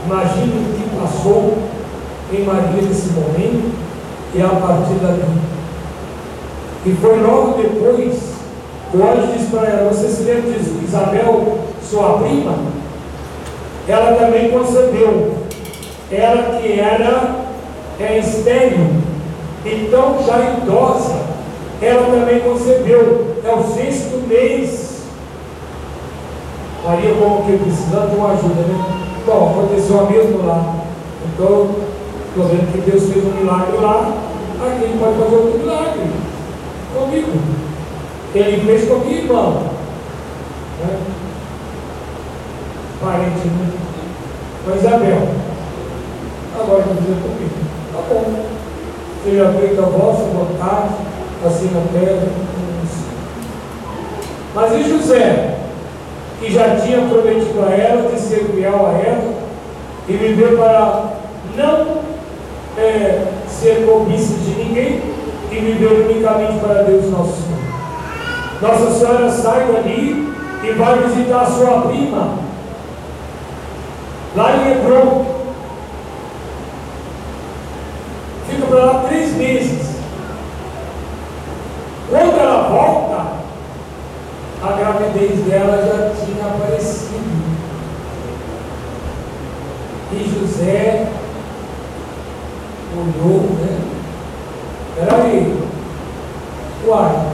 Imagine 0.05 0.53
o 0.53 0.73
que 0.75 0.99
passou 0.99 1.57
em 2.31 2.43
Maria 2.45 2.81
nesse 2.81 3.09
momento 3.09 3.73
e 4.33 4.41
a 4.41 4.49
partir 4.49 4.95
dali. 4.95 5.23
E 6.85 6.93
foi 7.01 7.19
logo 7.21 7.57
depois, 7.61 8.33
o 8.93 9.03
anjo 9.03 9.33
disse 9.33 9.51
para 9.51 9.67
ela: 9.67 9.91
Você 9.91 10.07
se 10.07 10.23
lembra 10.23 10.51
de 10.51 10.85
Isabel, 10.85 11.59
sua 11.81 12.19
prima? 12.19 12.84
Ela 13.87 14.15
também 14.17 14.49
concebeu. 14.51 15.35
Ela 16.11 16.59
que 16.59 16.79
era 16.79 17.45
é, 17.99 18.21
então 19.65 20.17
já 20.25 20.39
idosa, 20.57 21.15
ela 21.81 22.05
também 22.11 22.39
concebeu. 22.41 23.35
É 23.43 23.53
o 23.53 23.63
sexto 23.63 24.27
mês. 24.27 25.03
Maria 26.83 27.15
como 27.15 27.45
que 27.45 27.57
precisando 27.57 28.11
de 28.11 28.15
uma 28.15 28.31
ajuda, 28.31 28.61
né? 28.61 28.85
Bom, 29.25 29.51
aconteceu 29.51 29.99
a 29.99 30.09
mesma 30.09 30.45
lá. 30.45 30.75
Então, 31.33 31.69
estou 32.27 32.45
vendo 32.45 32.71
que 32.71 32.89
Deus 32.89 33.11
fez 33.11 33.25
um 33.25 33.39
milagre 33.39 33.77
lá, 33.77 34.13
aqui 34.61 34.83
ele 34.83 34.99
pode 34.99 35.17
fazer 35.17 35.35
outro 35.35 35.59
milagre 35.59 36.01
comigo. 36.93 37.31
Ele 38.35 38.65
fez 38.65 38.87
com 38.87 38.95
a 38.95 38.99
minha 38.99 39.17
irmã. 39.17 39.53
Né? 40.81 40.97
Parente, 43.05 43.47
né? 43.47 43.71
Com 44.65 44.75
Isabel. 44.75 45.29
Agora 46.59 46.81
dizendo 46.81 47.21
comigo. 47.21 47.55
Tá 47.93 47.99
bom. 48.09 48.45
Seja 49.23 49.53
feita 49.59 49.81
a 49.81 49.85
vossa 49.85 50.23
vontade, 50.23 50.95
assim 51.45 51.71
na 51.73 51.81
terra 51.91 52.27
Mas 54.53 54.71
e 54.73 54.89
José, 54.89 55.57
que 56.39 56.51
já 56.51 56.75
tinha 56.77 57.07
prometido 57.07 57.63
a 57.67 57.71
ela 57.71 58.11
de 58.11 58.19
ser 58.19 58.45
fiel 58.53 58.85
a 58.85 58.91
ela 58.91 59.33
e 60.07 60.13
viver 60.13 60.55
para 60.57 61.13
não 61.55 62.01
é, 62.77 63.25
ser 63.47 63.85
cobiça 63.85 64.35
de 64.37 64.63
ninguém 64.63 65.01
e 65.51 65.55
viver 65.55 66.07
unicamente 66.09 66.59
para 66.59 66.83
Deus 66.83 67.09
nosso 67.11 67.33
Senhor. 67.41 67.55
Nossa 68.61 68.91
Senhora 68.91 69.29
sai 69.29 69.65
dali 69.71 70.33
e 70.63 70.71
vai 70.73 70.99
visitar 70.99 71.45
sua 71.47 71.81
prima, 71.81 72.44
lá 74.35 74.57
em 74.57 74.71
Hebron. 74.71 75.25
Fica 78.49 78.67
para 78.67 78.85
lá 78.85 79.03
três 79.07 79.33
meses. 79.33 79.95
Quando 82.09 82.39
ela 82.39 82.69
volta, 82.69 83.25
a 84.61 84.71
gravidez 84.73 85.39
dela 85.45 85.77
já 85.77 86.25
tinha 86.25 86.45
aparecido. 86.45 87.15
E 90.11 90.39
José 90.39 91.07
olhou, 92.93 93.41
né? 93.59 93.79
Peraí, 94.95 95.59
uai, 96.87 97.25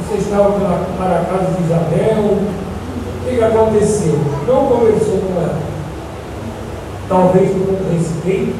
você 0.00 0.18
estava 0.18 0.52
para 0.96 1.20
a 1.20 1.24
casa 1.24 1.52
de 1.52 1.62
Isabel, 1.62 2.24
o 2.24 3.28
que 3.28 3.44
aconteceu? 3.44 4.18
Não 4.48 4.66
conversou 4.66 5.18
com 5.18 5.40
ela 5.40 5.65
talvez 7.08 7.50
por 7.50 7.76
respeito, 7.92 8.54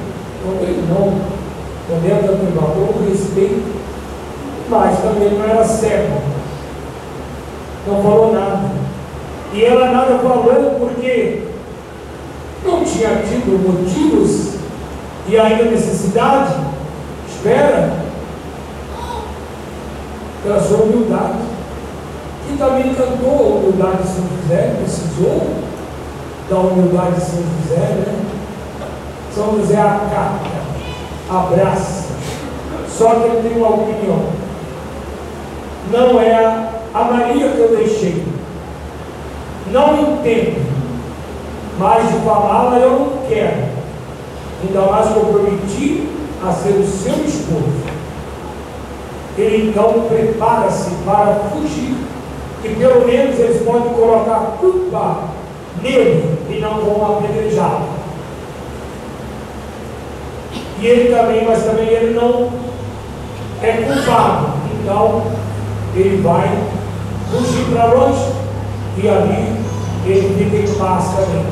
talvez 0.45 0.77
não, 0.89 1.37
da 1.89 2.37
privada, 2.37 2.93
por 2.93 3.09
respeito, 3.09 3.63
mas 4.69 4.99
também 5.01 5.31
não 5.31 5.45
era 5.45 5.65
cego, 5.65 6.21
não 7.87 8.03
falou 8.03 8.33
nada. 8.33 8.71
E 9.53 9.65
ela 9.65 9.91
nada 9.91 10.19
falou 10.19 10.77
porque 10.79 11.45
não 12.65 12.85
tinha 12.85 13.23
tido 13.23 13.63
motivos 13.63 14.57
e 15.29 15.39
ainda 15.39 15.65
necessidade, 15.65 16.55
espera, 17.29 17.93
pela 20.43 20.61
sua 20.61 20.79
humildade. 20.79 21.39
E 22.53 22.57
também 22.57 22.95
cantou 22.95 23.31
a 23.31 23.57
humildade 23.59 24.03
de 24.03 24.09
São 24.09 24.25
José, 24.43 24.75
precisou 24.79 25.49
da 26.49 26.57
humildade 26.59 27.17
de 27.17 27.21
São 27.21 27.43
José, 27.43 27.81
né? 27.81 28.36
São 29.37 29.55
José 29.59 29.79
acata, 29.79 30.41
abraça, 31.29 32.07
só 32.89 33.17
que 33.17 33.29
ele 33.29 33.47
tem 33.47 33.59
uma 33.59 33.69
opinião. 33.69 34.31
Não 35.93 36.19
é 36.19 36.35
a, 36.95 37.05
Maria 37.05 37.51
que 37.51 37.59
eu 37.59 37.77
deixei. 37.77 38.25
Não 39.71 40.15
entendo, 40.15 40.67
mas 41.79 42.11
de 42.11 42.19
falá-la 42.21 42.79
eu 42.79 42.99
não 42.99 43.29
quero. 43.29 43.65
Ainda 44.63 44.91
mais 44.91 45.09
que 45.11 45.17
eu 45.17 45.27
prometi 45.27 46.09
a 46.43 46.51
ser 46.51 46.71
o 46.71 46.87
seu 46.87 47.23
esposo. 47.23 47.85
Ele 49.37 49.69
então 49.69 50.07
prepara-se 50.09 50.93
para 51.05 51.41
fugir. 51.51 51.95
Que 52.63 52.75
pelo 52.75 53.07
menos 53.07 53.39
eles 53.39 53.63
podem 53.63 53.93
colocar 53.93 54.57
culpa 54.59 55.25
nele 55.83 56.39
e 56.49 56.59
não 56.59 56.81
vão 56.81 57.19
apedrejá-lo. 57.19 57.96
E 60.81 60.87
ele 60.87 61.15
também, 61.15 61.45
mas 61.47 61.65
também 61.65 61.89
ele 61.89 62.15
não 62.15 62.51
é 63.63 63.73
culpado. 63.73 64.49
Então, 64.75 65.23
ele 65.95 66.21
vai 66.23 66.49
fugir 67.31 67.65
para 67.73 67.87
longe 67.87 68.33
e 68.99 69.09
ali 69.09 69.57
ele 70.07 70.35
fica 70.39 70.57
em 70.57 70.79
paz 70.79 71.05
também. 71.17 71.47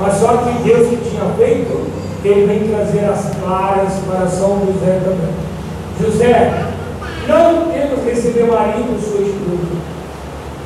Mas 0.00 0.14
só 0.14 0.36
que 0.38 0.62
Deus 0.62 0.88
que 0.88 1.10
tinha 1.10 1.24
feito, 1.36 1.86
ele 2.24 2.46
vem 2.46 2.68
trazer 2.68 3.04
as 3.04 3.30
claras 3.40 3.92
para 4.06 4.26
São 4.28 4.60
José 4.60 5.00
também. 5.04 5.34
José, 6.00 6.64
não 7.28 7.70
temos 7.70 8.04
receber 8.04 8.44
marido 8.44 8.98
sua 9.00 9.20
esposa. 9.20 9.78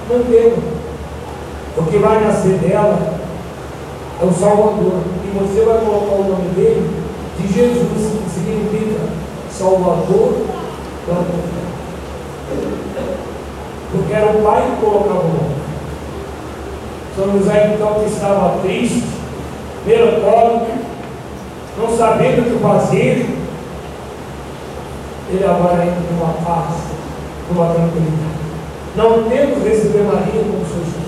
Não 0.09 0.23
temos. 0.25 0.59
O 1.77 1.83
que 1.85 1.97
vai 1.99 2.23
nascer 2.23 2.59
dela 2.59 3.12
é 4.23 4.25
o 4.25 4.33
Salvador. 4.33 5.03
E 5.25 5.39
você 5.39 5.65
vai 5.65 5.79
colocar 5.79 6.15
o 6.15 6.29
nome 6.29 6.49
dele 6.55 6.89
de 7.39 7.53
Jesus, 7.53 8.23
que 8.25 8.31
significa 8.31 9.01
Salvador 9.51 10.47
da 11.07 11.15
humanidade. 11.15 11.63
Porque 13.91 14.13
era 14.13 14.31
o 14.31 14.43
pai 14.43 14.63
que 14.63 14.85
colocava 14.85 15.21
o 15.21 15.29
nome. 15.29 15.63
São 17.17 17.33
José 17.33 17.75
então 17.75 17.95
que 17.95 18.07
estava 18.07 18.59
triste, 18.63 19.05
melancólico, 19.85 20.73
não 21.77 21.97
sabendo 21.97 22.43
o 22.43 22.45
que 22.45 22.63
fazer, 22.63 23.27
ele 25.31 25.45
agora 25.45 25.85
entra 25.85 26.01
numa 26.11 26.33
paz, 26.45 26.75
numa 27.51 27.75
tranquilidade. 27.75 28.33
Não 28.95 29.25
temos 29.25 29.65
receber 29.65 30.05
Maria 30.05 30.43
como 30.43 30.65
seu. 30.67 31.02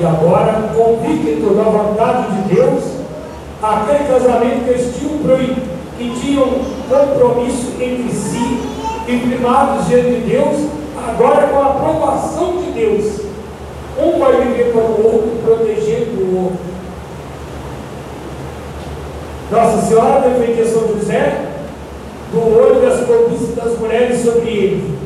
E 0.00 0.04
agora, 0.04 0.70
convicto 0.74 1.54
da 1.54 1.62
vontade 1.62 2.32
de 2.32 2.54
Deus, 2.54 2.82
aquele 3.62 4.08
casamento 4.08 4.64
que 4.64 4.70
eles 4.70 4.96
tinham, 4.96 5.18
que 5.96 6.20
tinham 6.20 6.48
compromisso 6.88 7.72
entre 7.80 8.12
si 8.12 8.44
primados 9.06 9.86
diante 9.86 10.08
de 10.08 10.30
Deus, 10.30 10.68
agora 11.06 11.46
com 11.46 11.58
a 11.58 11.66
aprovação 11.66 12.56
de 12.56 12.72
Deus, 12.72 13.20
um 13.96 14.18
vai 14.18 14.32
viver 14.40 14.72
para 14.72 14.80
o 14.80 15.04
outro, 15.04 15.38
protegendo 15.44 16.20
o 16.20 16.44
outro. 16.44 16.58
Nossa 19.52 19.86
Senhora 19.86 20.28
defendia 20.28 20.66
São 20.66 20.88
José 20.88 21.50
do 22.32 22.40
olho 22.40 22.80
das 22.80 23.06
cobiças 23.06 23.54
das 23.54 23.78
mulheres 23.78 24.24
sobre 24.24 24.50
ele. 24.50 24.98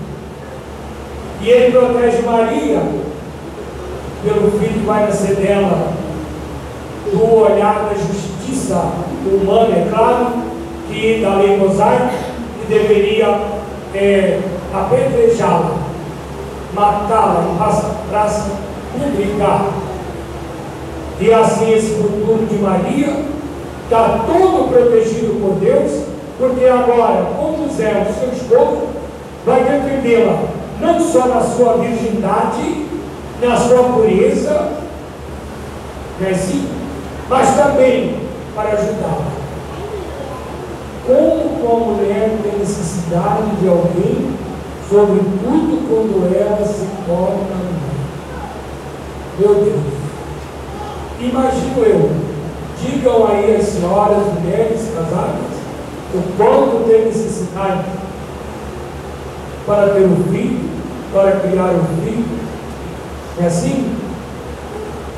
E 1.43 1.51
ele 1.51 1.73
protege 1.73 2.23
Maria 2.23 2.81
pelo 4.23 4.51
filho 4.59 4.81
que 4.81 4.87
vai 4.87 5.07
nascer 5.07 5.37
dela, 5.37 5.93
do 7.13 7.41
olhar 7.41 7.89
da 7.89 7.95
justiça 7.95 8.93
humana, 9.25 9.77
é 9.77 9.89
claro, 9.91 10.27
que 10.89 11.21
da 11.23 11.35
lei 11.37 11.57
mosaica, 11.57 12.11
que 12.61 12.73
deveria 12.73 13.41
é, 13.95 14.41
apedrejá-la, 14.75 15.77
matá-la 16.75 17.47
em 17.51 17.57
praça, 17.57 17.95
praça 18.11 18.51
pública. 18.93 19.89
E 21.21 21.33
assim 21.33 21.73
esse 21.73 21.95
futuro 21.95 22.47
de 22.47 22.59
Maria 22.59 23.25
está 23.85 24.21
todo 24.27 24.69
protegido 24.69 25.41
por 25.41 25.55
Deus, 25.55 26.05
porque 26.39 26.65
agora, 26.67 27.27
como 27.37 27.69
José, 27.69 28.07
o 28.09 28.21
seu 28.21 28.33
esposo, 28.33 28.89
vai 29.45 29.65
defendê-la 29.65 30.39
não 30.81 31.01
só 31.01 31.27
na 31.27 31.41
sua 31.41 31.79
virgindade, 31.79 32.88
na 33.41 33.57
sua 33.57 33.85
pureza, 33.85 34.73
é 36.21 36.31
assim? 36.31 36.69
mas 37.29 37.55
também 37.57 38.17
para 38.55 38.71
ajudá-la. 38.71 39.39
Como 41.07 41.45
uma 41.63 41.93
mulher 41.93 42.39
tem 42.43 42.59
necessidade 42.59 43.57
de 43.61 43.69
alguém, 43.69 44.31
sobretudo 44.89 45.89
quando 45.89 46.35
ela 46.35 46.67
se 46.67 46.87
torna 47.07 47.55
mãe. 47.55 47.99
Meu 49.39 49.55
Deus, 49.55 49.81
imagino 51.21 51.85
eu, 51.85 52.11
digam 52.83 53.27
aí 53.27 53.57
as 53.57 53.67
senhoras, 53.67 54.33
mulheres 54.41 54.91
casadas, 54.95 55.59
o 56.15 56.23
quanto 56.37 56.89
tem 56.89 57.07
necessidade 57.07 57.85
para 59.67 59.89
ter 59.91 60.07
um 60.07 60.25
filho, 60.33 60.69
para 61.13 61.33
criar 61.41 61.75
um 61.75 62.05
filho, 62.05 62.25
é 63.41 63.47
assim? 63.47 63.95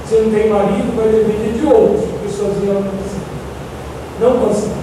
Se 0.08 0.16
não 0.16 0.30
tem 0.30 0.50
marido, 0.50 0.96
vai 0.96 1.08
depender 1.08 1.58
de 1.58 1.66
outros, 1.66 2.04
porque 2.10 2.28
sozinho 2.28 2.74
não 2.74 2.82
consegue. 2.82 3.30
Não 4.20 4.38
consegue. 4.38 4.80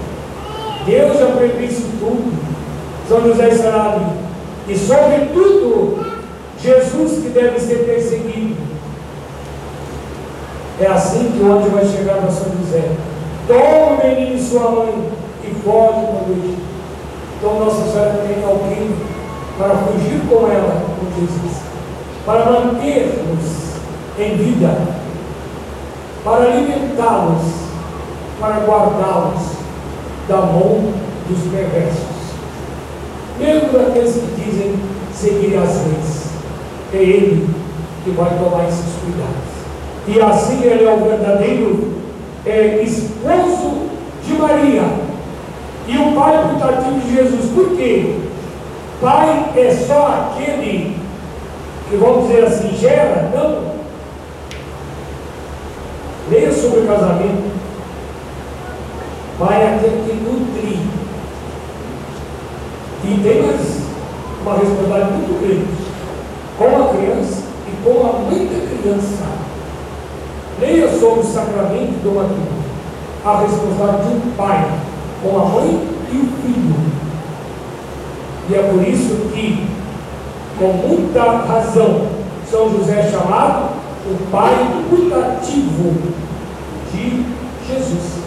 Deus 0.85 1.19
já 1.19 1.25
previu 1.35 1.67
isso 1.67 1.87
tudo. 1.99 2.33
São 3.07 3.21
José 3.21 3.49
estará 3.49 3.91
ali. 3.91 4.05
E 4.67 4.77
sobretudo, 4.77 6.05
Jesus 6.59 7.23
que 7.23 7.29
deve 7.29 7.59
ser 7.59 7.85
perseguido. 7.85 8.55
É 10.79 10.87
assim 10.87 11.31
que 11.31 11.43
anjo 11.43 11.69
vai 11.69 11.85
chegar 11.85 12.17
para 12.17 12.31
São 12.31 12.51
José. 12.63 12.89
Toma 13.47 13.93
o 13.93 14.07
menino 14.07 14.35
e 14.35 14.41
sua 14.41 14.71
mãe 14.71 15.09
e 15.43 15.53
foge 15.63 16.05
para 16.05 16.33
Egito. 16.33 16.61
Então 17.37 17.59
Nossa 17.59 17.91
Senhora 17.91 18.23
tem 18.27 18.43
alguém 18.43 18.95
para 19.57 19.75
fugir 19.75 20.21
com 20.29 20.47
ela, 20.47 20.85
com 20.99 21.19
Jesus 21.19 21.67
para 22.27 22.43
manter-nos 22.43 23.77
em 24.19 24.35
vida, 24.35 24.77
para 26.25 26.43
alimentá-los, 26.43 27.41
para 28.37 28.65
guardá-los 28.65 29.41
da 30.27 30.35
mão 30.35 30.91
dos 31.29 31.39
perversos. 31.49 32.17
Mesmo 33.39 33.69
daqueles 33.71 34.13
que 34.13 34.43
dizem 34.43 34.75
seguir 35.13 35.55
as 35.57 35.73
leis, 35.85 36.27
é 36.93 36.97
Ele 36.97 37.49
que 38.03 38.09
vai 38.11 38.37
tomar 38.37 38.67
esses 38.67 38.93
cuidados. 39.01 39.57
E 40.05 40.19
assim 40.19 40.61
Ele 40.65 40.83
é 40.83 40.93
o 40.93 41.05
verdadeiro 41.05 41.93
é, 42.45 42.83
esposo 42.83 43.87
de 44.25 44.33
Maria 44.33 44.83
e 45.87 45.97
o 45.97 46.11
pai 46.13 46.49
putativo 46.49 46.99
de 46.99 47.15
Jesus. 47.15 47.51
Por 47.55 47.77
quê? 47.77 48.15
Pai 48.99 49.49
é 49.55 49.85
só 49.87 50.33
aquele 50.35 51.06
que 51.89 51.95
vamos 51.95 52.27
dizer 52.27 52.45
assim, 52.45 52.75
gera, 52.77 53.31
não. 53.33 53.77
Leia 56.29 56.51
sobre 56.51 56.81
o 56.81 56.87
casamento. 56.87 57.57
Pai 59.39 59.61
é 59.61 59.75
aquele 59.75 60.03
que 60.03 60.13
nutre. 60.23 60.79
E 63.03 63.23
tem 63.23 63.41
mais 63.41 63.77
uma 64.41 64.57
responsabilidade 64.57 65.11
muito 65.11 65.39
grande 65.39 65.67
com 66.57 66.65
a 66.65 66.93
criança 66.93 67.43
e 67.67 67.83
com 67.83 68.05
a 68.05 68.19
mãe 68.19 68.47
da 68.47 68.67
criança. 68.67 69.23
Leia 70.59 70.99
sobre 70.99 71.19
o 71.21 71.23
sacramento 71.23 72.03
do 72.03 72.15
matrimônio. 72.15 72.67
A 73.23 73.41
responsabilidade 73.41 74.09
de 74.09 74.15
um 74.15 74.31
pai 74.35 74.71
com 75.23 75.39
a 75.39 75.45
mãe 75.45 75.87
e 76.11 76.17
o 76.17 76.27
filho. 76.41 76.75
E 78.49 78.55
é 78.55 78.63
por 78.63 78.85
isso 78.85 79.29
que 79.33 79.76
com 80.57 80.73
muita 80.73 81.21
razão, 81.21 82.07
São 82.49 82.69
José 82.71 82.99
é 82.99 83.11
chamado 83.11 83.69
o 84.09 84.31
pai 84.31 84.55
putativo 84.89 85.93
de 86.91 87.25
Jesus. 87.67 88.17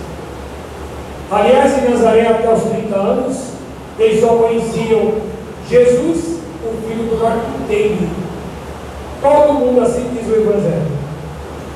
Aliás, 1.31 1.79
em 1.79 1.91
Nazaré, 1.91 2.27
até 2.29 2.53
os 2.53 2.63
30 2.65 2.95
anos, 2.95 3.37
eles 3.99 4.21
só 4.21 4.29
conheciam 4.29 5.15
Jesus, 5.69 6.41
o 6.65 6.89
filho 6.89 7.05
do 7.05 7.21
carpinteiro. 7.21 8.09
Todo 9.23 9.55
mundo 9.55 9.83
assim 9.83 10.11
diz 10.15 10.27
o 10.29 10.37
Evangelho. 10.37 11.01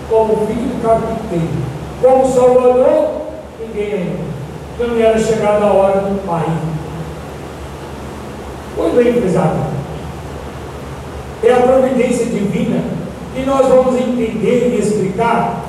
Como 0.09 0.47
filho 0.47 0.69
do 0.69 0.83
carpinteiro. 0.83 1.49
Como 2.03 2.33
Salvador, 2.33 3.09
ninguém 3.61 3.93
ainda. 3.93 4.25
Não 4.79 5.01
era 5.01 5.19
chegada 5.19 5.65
a 5.65 5.73
hora 5.73 6.01
do 6.01 6.27
Pai. 6.27 6.47
Pois 8.77 8.95
bem, 8.95 9.13
prezado 9.21 9.74
é 11.47 11.53
a 11.53 11.63
providência 11.63 12.27
divina 12.27 12.83
que 13.35 13.45
nós 13.45 13.67
vamos 13.67 14.01
entender 14.01 14.75
e 14.75 14.81
explicar 14.81 15.65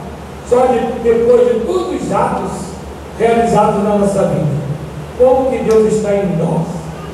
só 0.48 0.68
de, 0.68 0.80
depois 1.04 1.48
de 1.48 1.66
todos 1.66 2.02
os 2.02 2.12
atos 2.12 2.52
realizados 3.18 3.84
na 3.84 3.98
nossa 3.98 4.28
vida. 4.28 4.66
Como 5.18 5.50
que 5.50 5.58
Deus 5.60 5.94
está 5.94 6.16
em 6.16 6.38
nós 6.38 6.68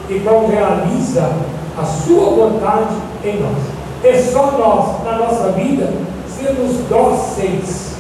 e 0.09 0.19
como 0.19 0.47
realiza 0.47 1.31
a 1.77 1.85
sua 1.85 2.29
vontade 2.31 2.95
em 3.23 3.39
nós. 3.39 3.57
É 4.03 4.17
só 4.17 4.51
nós, 4.57 5.05
na 5.05 5.25
nossa 5.25 5.51
vida, 5.51 5.93
sermos 6.27 6.77
dóceis 6.89 7.95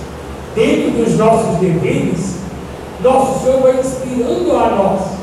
dentro 0.55 0.91
dos 0.91 1.17
nossos 1.17 1.57
deveres, 1.59 2.35
nosso 3.01 3.43
Senhor 3.43 3.61
vai 3.61 3.79
inspirando 3.79 4.51
a 4.57 4.69
nós 4.69 5.20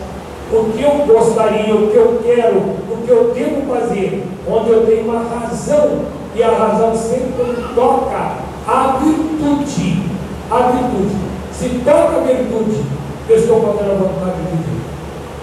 o 0.50 0.72
que 0.72 0.82
eu 0.82 1.06
gostaria, 1.06 1.74
o 1.74 1.90
que 1.90 1.96
eu 1.96 2.20
quero, 2.24 2.58
o 2.58 3.02
que 3.04 3.10
eu 3.10 3.34
devo 3.34 3.74
fazer, 3.74 4.26
onde 4.48 4.70
eu 4.70 4.86
tenho 4.86 5.04
uma 5.04 5.22
razão, 5.22 6.00
e 6.34 6.42
a 6.42 6.50
razão 6.50 6.94
sempre 6.94 7.32
toca 7.74 8.32
a 8.66 8.98
virtude. 9.02 10.02
A 10.50 10.70
virtude. 10.70 11.16
Se 11.52 11.68
toca 11.84 12.16
a 12.16 12.20
virtude, 12.20 12.82
eu 13.28 13.36
estou 13.36 13.60
fazendo 13.60 13.90
a 13.90 13.94
vontade 13.94 14.36
de 14.42 14.56
Deus. 14.56 14.78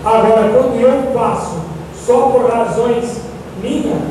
Agora, 0.04 0.50
quando 0.50 0.80
eu 0.80 1.14
faço 1.14 1.58
só 2.06 2.30
por 2.30 2.50
razões 2.50 3.22
minhas, 3.62 4.02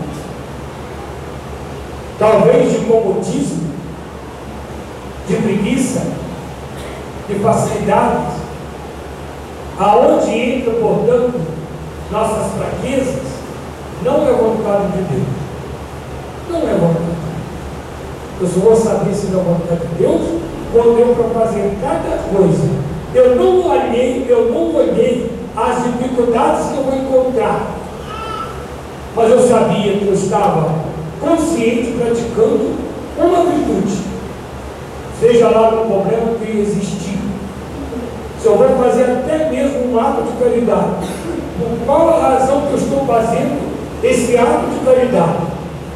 talvez 2.19 2.73
de 2.73 2.85
comodismo, 2.87 3.73
de 5.27 5.37
preguiça, 5.37 6.03
de 7.29 7.35
facilidades, 7.37 8.44
aonde 9.79 10.31
entra, 10.31 10.73
portanto, 10.75 11.41
nossas 12.11 12.53
fraquezas, 12.53 13.23
não 14.03 14.29
é 14.29 14.33
vontade 14.33 14.93
de 14.93 15.03
Deus. 15.05 15.27
Não 16.51 16.69
é 16.69 16.75
vontade. 16.75 17.15
Eu 18.41 18.49
só 18.49 18.61
vou 18.61 18.77
saber 18.77 19.15
se 19.15 19.29
é 19.29 19.31
da 19.31 19.39
vontade 19.39 19.81
de 19.87 19.95
Deus 19.95 20.21
quando 20.73 20.99
eu 20.99 21.15
para 21.15 21.41
fazer 21.41 21.77
cada 21.81 22.19
coisa. 22.37 22.69
Eu 23.15 23.37
não 23.37 23.69
olhei, 23.69 24.27
eu 24.29 24.51
não 24.53 24.75
olhei 24.75 25.31
as 25.57 25.85
dificuldades 25.85 26.67
que 26.67 26.77
eu 26.77 26.83
vou 26.83 26.95
encontrar. 26.97 27.71
Mas 29.15 29.31
eu 29.31 29.49
sabia 29.49 29.97
que 29.97 30.07
eu 30.07 30.15
estava 30.15 30.75
consciente 31.21 31.93
praticando 31.93 32.75
uma 33.17 33.45
virtude. 33.45 34.03
Seja 35.21 35.49
lá 35.49 35.71
no 35.71 35.87
problema 35.87 36.35
que 36.39 36.59
existir. 36.59 37.04
Eu 38.45 38.57
vou 38.57 38.69
fazer 38.77 39.05
até 39.05 39.49
mesmo 39.51 39.91
um 39.91 39.99
ato 39.99 40.23
de 40.23 40.33
caridade, 40.33 41.09
por 41.59 41.87
qual 41.87 42.11
a 42.11 42.29
razão 42.29 42.61
que 42.67 42.73
eu 42.73 42.79
estou 42.79 43.07
fazendo 43.07 43.59
esse 44.03 44.37
ato 44.37 44.67
de 44.67 44.85
caridade? 44.85 45.47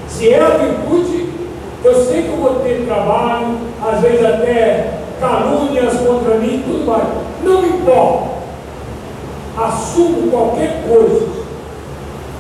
Se 0.09 0.31
é 0.31 0.41
a 0.41 0.57
virtude, 0.57 1.29
eu 1.85 2.07
sei 2.07 2.23
que 2.23 2.29
eu 2.29 2.37
vou 2.37 2.61
ter 2.61 2.87
trabalho, 2.87 3.59
às 3.87 4.01
vezes 4.01 4.25
até 4.25 4.99
calúnias 5.21 5.95
contra 5.99 6.37
mim, 6.37 6.63
tudo 6.67 6.87
mais. 6.87 7.05
Não 7.45 7.67
importa. 7.67 8.39
Assumo 9.59 10.31
qualquer 10.31 10.85
coisa 10.89 11.27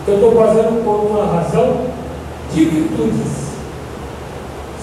que 0.04 0.10
eu 0.10 0.14
estou 0.14 0.32
fazendo 0.32 0.84
por 0.84 1.10
uma 1.10 1.26
razão 1.26 1.82
de 2.54 2.64
virtudes. 2.64 3.48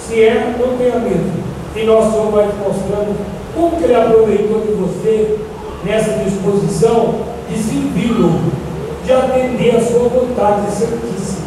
Se 0.07 0.23
é, 0.23 0.55
não 0.59 0.78
tenha 0.78 0.99
medo. 0.99 1.43
E 1.76 1.84
nosso 1.84 2.11
Senhor 2.11 2.32
vai 2.32 2.45
mostrando 2.45 3.15
como 3.56 3.78
que 3.78 3.86
Ele 3.86 3.95
aproveitou 3.95 4.62
de 4.62 4.74
você 4.74 5.39
nessa 5.84 6.12
disposição 6.24 7.16
de 7.49 7.58
servi-lo, 7.58 8.41
de 9.03 9.14
atender 9.14 9.76
a 9.76 9.82
sua 9.82 10.10
vontade 10.10 10.70
santíssima. 10.72 11.45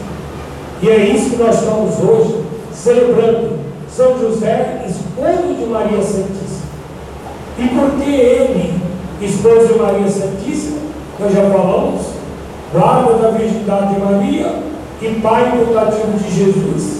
E 0.80 0.88
é 0.88 1.06
isso 1.06 1.30
que 1.30 1.36
nós 1.36 1.56
estamos 1.56 1.98
hoje 1.98 2.44
celebrando. 2.72 3.58
São 3.94 4.18
José, 4.18 4.86
esposo 4.86 5.54
de 5.54 5.66
Maria 5.66 6.00
Santíssima. 6.00 6.68
E 7.58 7.68
por 7.68 7.90
que 8.00 8.10
ele, 8.10 8.80
esposo 9.20 9.72
de 9.72 9.78
Maria 9.78 10.08
Santíssima, 10.08 10.78
nós 11.18 11.32
já 11.32 11.50
falamos, 11.50 12.02
guarda 12.72 13.14
da 13.14 13.30
virgindade 13.30 13.94
de 13.94 14.00
Maria 14.00 14.62
e 15.02 15.20
pai 15.20 15.50
putativo 15.58 16.16
de 16.16 16.32
Jesus, 16.32 16.98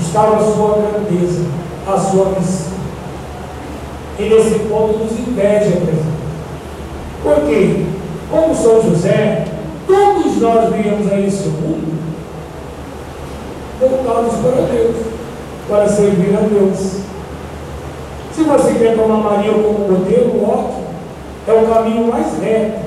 estava 0.00 0.36
a 0.36 0.52
sua 0.52 0.78
grandeza, 0.78 1.44
a 1.86 1.96
sua 1.96 2.26
missão. 2.36 2.69
E 4.20 4.28
nesse 4.28 4.58
ponto 4.68 4.98
nos 4.98 5.12
inveja, 5.12 5.70
presidente. 5.70 6.20
Por 7.22 7.36
quê? 7.46 7.86
Como 8.30 8.54
São 8.54 8.82
José, 8.82 9.46
todos 9.86 10.36
nós 10.36 10.70
viemos 10.74 11.10
a 11.10 11.18
esse 11.18 11.48
mundo 11.48 12.00
voltados 13.80 14.34
para 14.42 14.66
Deus, 14.66 14.96
para 15.66 15.88
servir 15.88 16.36
a 16.36 16.40
Deus. 16.42 17.00
Se 18.34 18.42
você 18.42 18.74
quer 18.74 18.94
tomar 18.94 19.16
Maria 19.16 19.52
como 19.52 19.88
modelo, 19.90 20.44
ótimo. 20.44 20.90
É 21.48 21.52
o 21.52 21.66
caminho 21.66 22.08
mais 22.08 22.26
reto 22.42 22.80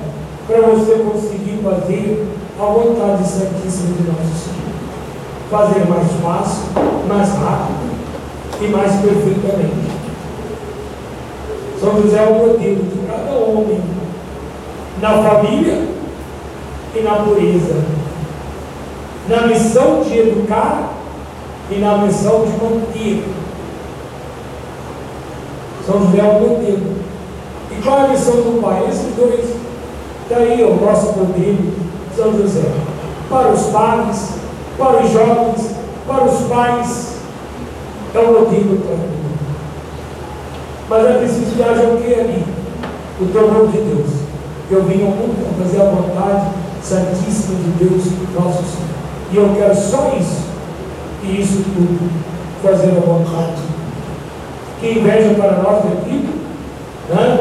para 0.46 0.62
você 0.62 0.94
conseguir 1.00 1.60
fazer 1.64 2.28
a 2.60 2.66
vontade 2.66 3.28
santíssima 3.28 3.96
de 3.98 4.04
nosso 4.04 4.46
Senhor. 4.46 4.70
Fazer 5.50 5.90
mais 5.90 6.08
fácil, 6.22 6.64
mais 7.08 7.30
rápido 7.30 7.92
e 8.62 8.68
mais 8.68 8.92
perfeitamente. 9.02 9.93
São 11.84 12.02
José 12.02 12.18
é 12.18 12.30
o 12.30 12.36
modelo 12.36 12.82
de 12.82 13.08
cada 13.08 13.32
homem 13.32 13.82
na 15.02 15.22
família 15.22 15.86
e 16.96 17.02
na 17.02 17.16
pureza, 17.16 17.84
na 19.28 19.48
missão 19.48 20.02
de 20.02 20.18
educar 20.18 20.94
e 21.70 21.80
na 21.80 21.98
missão 21.98 22.46
de 22.46 22.52
manter. 22.52 23.26
São 25.86 26.06
José 26.06 26.20
é 26.20 26.24
o 26.24 26.40
modelo. 26.40 26.96
E 27.70 27.82
qual 27.84 28.00
é 28.00 28.06
a 28.06 28.08
missão 28.08 28.36
do 28.36 28.62
pai? 28.62 28.86
Esses 28.88 29.14
dois. 29.18 29.54
Daí 30.30 30.64
o 30.64 30.76
nosso 30.76 31.08
modelo, 31.20 31.74
São 32.16 32.32
José. 32.32 32.72
Para 33.30 33.50
os 33.50 33.64
pais, 33.64 34.30
para 34.78 35.04
os 35.04 35.12
jovens, 35.12 35.76
para 36.08 36.24
os 36.24 36.48
pais, 36.48 37.18
é 38.16 38.20
o 38.20 38.28
modelo 38.28 38.80
para. 38.88 39.13
Mas 40.94 41.08
é 41.08 41.14
preciso 41.14 41.56
que 41.56 41.64
haja 41.64 41.88
o 41.88 41.98
que 41.98 42.14
ali? 42.14 42.46
O 43.20 43.26
temor 43.26 43.68
de 43.70 43.80
Deus. 43.80 44.12
Eu 44.70 44.84
vim 44.84 45.02
ao 45.02 45.10
mundo 45.10 45.44
para 45.44 45.66
fazer 45.66 45.82
a 45.82 45.86
vontade 45.86 46.52
santíssima 46.84 47.56
de 47.56 47.84
Deus, 47.84 48.04
nosso 48.36 48.62
Senhor. 48.62 48.94
E 49.32 49.38
eu 49.38 49.56
quero 49.56 49.76
só 49.76 50.16
isso. 50.20 50.44
E 51.24 51.42
isso 51.42 51.64
tudo, 51.64 52.12
fazer 52.62 52.92
a 52.92 53.00
vontade. 53.00 53.64
Que 54.80 55.00
inveja 55.00 55.34
para 55.34 55.64
nós 55.64 55.84
aqui, 55.94 56.30
né? 57.10 57.40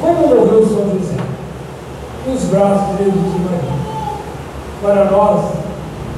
Como 0.00 0.26
morreu 0.26 0.66
São 0.66 0.98
José? 0.98 1.14
Nos 2.26 2.42
braços 2.46 2.96
de 2.96 3.04
Jesus 3.04 3.34
e 3.36 3.38
Maria. 3.38 3.80
Para 4.82 5.04
nós, 5.12 5.52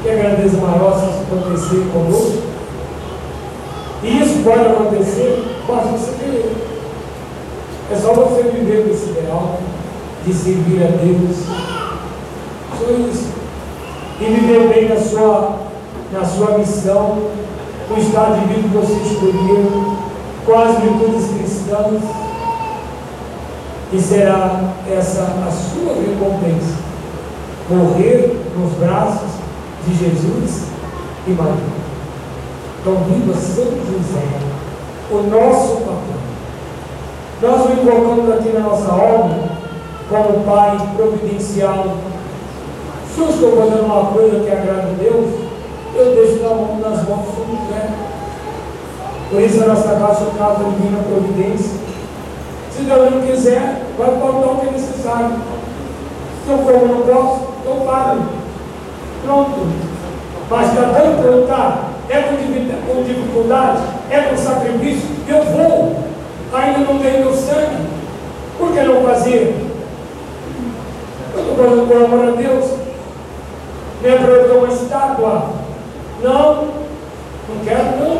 que 0.02 0.08
a 0.08 0.14
grandeza 0.14 0.56
maior 0.56 0.98
se 0.98 1.34
acontecer 1.34 1.86
conosco. 1.92 2.51
E 4.02 4.20
isso 4.20 4.42
pode 4.42 4.66
acontecer, 4.66 5.44
basta 5.66 5.88
você 5.90 6.12
querer. 6.18 6.56
É 7.90 7.96
só 7.96 8.12
você 8.14 8.42
viver 8.42 8.90
esse 8.90 9.10
ideal 9.10 9.60
de 10.26 10.32
servir 10.32 10.82
a 10.82 10.88
Deus. 10.88 11.36
Só 12.78 12.90
isso. 12.90 13.32
E 14.20 14.24
viver 14.24 14.68
bem 14.68 14.88
na 14.88 14.96
sua, 14.96 15.58
na 16.12 16.24
sua 16.24 16.58
missão, 16.58 17.18
o 17.90 17.98
estado 17.98 18.40
de 18.40 18.54
vida 18.54 18.68
que 18.68 18.74
você 18.74 18.92
escolheu, 18.92 19.96
com 20.46 20.58
as 20.58 20.78
virtudes 20.78 21.28
cristãs. 21.36 22.02
E 23.92 24.00
será 24.00 24.74
essa 24.90 25.22
a 25.22 25.50
sua 25.50 25.94
recompensa. 25.94 26.76
Morrer 27.70 28.36
nos 28.58 28.72
braços 28.78 29.30
de 29.86 29.94
Jesus 29.94 30.62
e 31.26 31.30
Maria. 31.30 31.81
Então, 32.82 32.96
viva 33.04 33.32
São 33.34 33.64
José, 33.64 34.26
o 35.08 35.22
nosso 35.30 35.76
patrão. 35.82 36.02
Nós 37.40 37.66
o 37.66 37.80
invocamos 37.80 38.28
aqui 38.32 38.48
na 38.48 38.58
nossa 38.58 38.92
obra 38.92 39.38
como 40.08 40.44
Pai 40.44 40.76
providencial. 40.96 41.96
Se 43.14 43.20
eu 43.20 43.28
estou 43.28 43.56
fazendo 43.56 43.84
uma 43.84 44.06
coisa 44.06 44.40
que 44.40 44.50
agrada 44.50 44.88
a 44.88 44.94
Deus, 44.98 45.30
eu 45.94 46.14
deixo 46.16 46.42
na 46.42 46.48
mão 46.48 46.80
nas 46.80 47.08
mãos 47.08 47.26
São 47.26 47.46
José. 47.46 47.88
Por 49.30 49.40
isso 49.40 49.62
a 49.62 49.66
nossa 49.68 49.88
casa 49.88 50.26
casa 50.36 50.64
divina 50.64 51.04
providência. 51.04 51.78
Se 52.72 52.82
Deus 52.82 53.12
não 53.12 53.20
quiser, 53.20 53.86
vai 53.96 54.10
faltar 54.18 54.54
o 54.54 54.56
que 54.56 54.66
é 54.66 54.70
necessário. 54.72 55.36
Se 56.44 56.50
eu 56.50 56.58
como 56.58 56.86
não 56.88 57.02
posso, 57.02 57.42
eu 57.64 57.74
paro. 57.86 58.22
Pronto. 59.24 59.68
Mas 60.50 60.68
está 60.68 60.82
dando 60.82 61.46
para? 61.46 61.91
É 62.12 62.20
com 62.20 63.02
dificuldade? 63.04 63.80
É 64.10 64.20
com 64.20 64.36
sacrifício? 64.36 65.08
Eu 65.26 65.42
vou. 65.44 65.96
Ainda 66.52 66.80
não 66.80 66.98
tenho 66.98 67.24
meu 67.24 67.34
sangue. 67.34 67.86
Por 68.58 68.70
que 68.74 68.82
não 68.82 69.02
fazer? 69.02 69.56
Eu 71.34 71.40
estou 71.40 71.56
fazendo 71.56 71.88
por 71.88 72.04
amor 72.04 72.28
a 72.28 72.30
Deus. 72.32 72.70
Não 74.02 74.10
é 74.10 74.16
para 74.18 74.28
eu 74.28 74.44
ter 74.44 74.58
uma 74.58 74.68
estátua. 74.68 75.50
Não. 76.22 76.54
Não 77.48 77.64
quero, 77.64 77.98
não. 77.98 78.16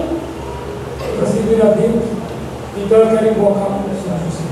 É 1.03 1.16
para 1.18 1.26
servir 1.26 1.61
a 1.61 1.74
Deus. 1.74 2.03
Então 2.78 2.99
eu 2.99 3.07
quero 3.09 3.30
invocar 3.30 3.66
o 3.66 3.84
São 4.03 4.18
José. 4.24 4.43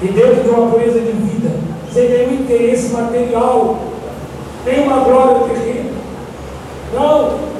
E 0.00 0.08
dentro 0.08 0.42
de 0.42 0.48
uma 0.48 0.70
pureza 0.70 1.00
de 1.00 1.12
vida, 1.12 1.50
sem 1.92 2.08
nenhum 2.08 2.32
interesse 2.40 2.94
material, 2.94 3.76
nem 4.64 4.84
uma 4.84 5.00
glória 5.00 5.48
terrena. 5.50 5.90
Não. 6.94 7.51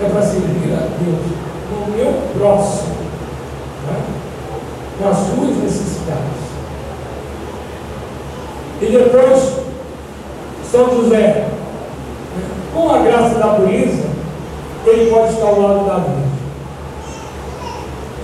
É 0.00 0.08
para 0.08 0.22
servir 0.22 0.72
a 0.74 0.88
Deus 0.98 1.42
no 1.70 1.96
meu 1.96 2.12
próximo, 2.36 2.94
né? 3.86 4.22
nas 5.00 5.16
suas 5.16 5.56
necessidades. 5.56 6.42
E 8.80 8.86
depois, 8.86 9.52
São 10.70 10.90
José, 10.96 11.48
com 12.74 12.90
a 12.90 12.98
graça 12.98 13.38
da 13.38 13.54
pureza, 13.54 14.04
ele 14.86 15.10
pode 15.10 15.34
estar 15.34 15.46
ao 15.46 15.60
lado 15.60 15.86
da 15.86 15.98
vida. 15.98 16.32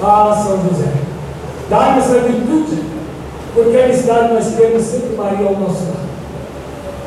Ah, 0.03 0.45
São 0.45 0.57
José, 0.69 0.93
dá-me 1.71 1.99
essa 2.01 2.21
virtude, 2.21 2.83
porque 3.55 3.77
a 3.77 3.85
amizade 3.85 4.35
nós 4.35 4.47
temos 4.55 4.83
sempre 4.83 5.17
Maria 5.17 5.47
ao 5.47 5.57
nosso 5.57 5.85
lado. 5.85 6.09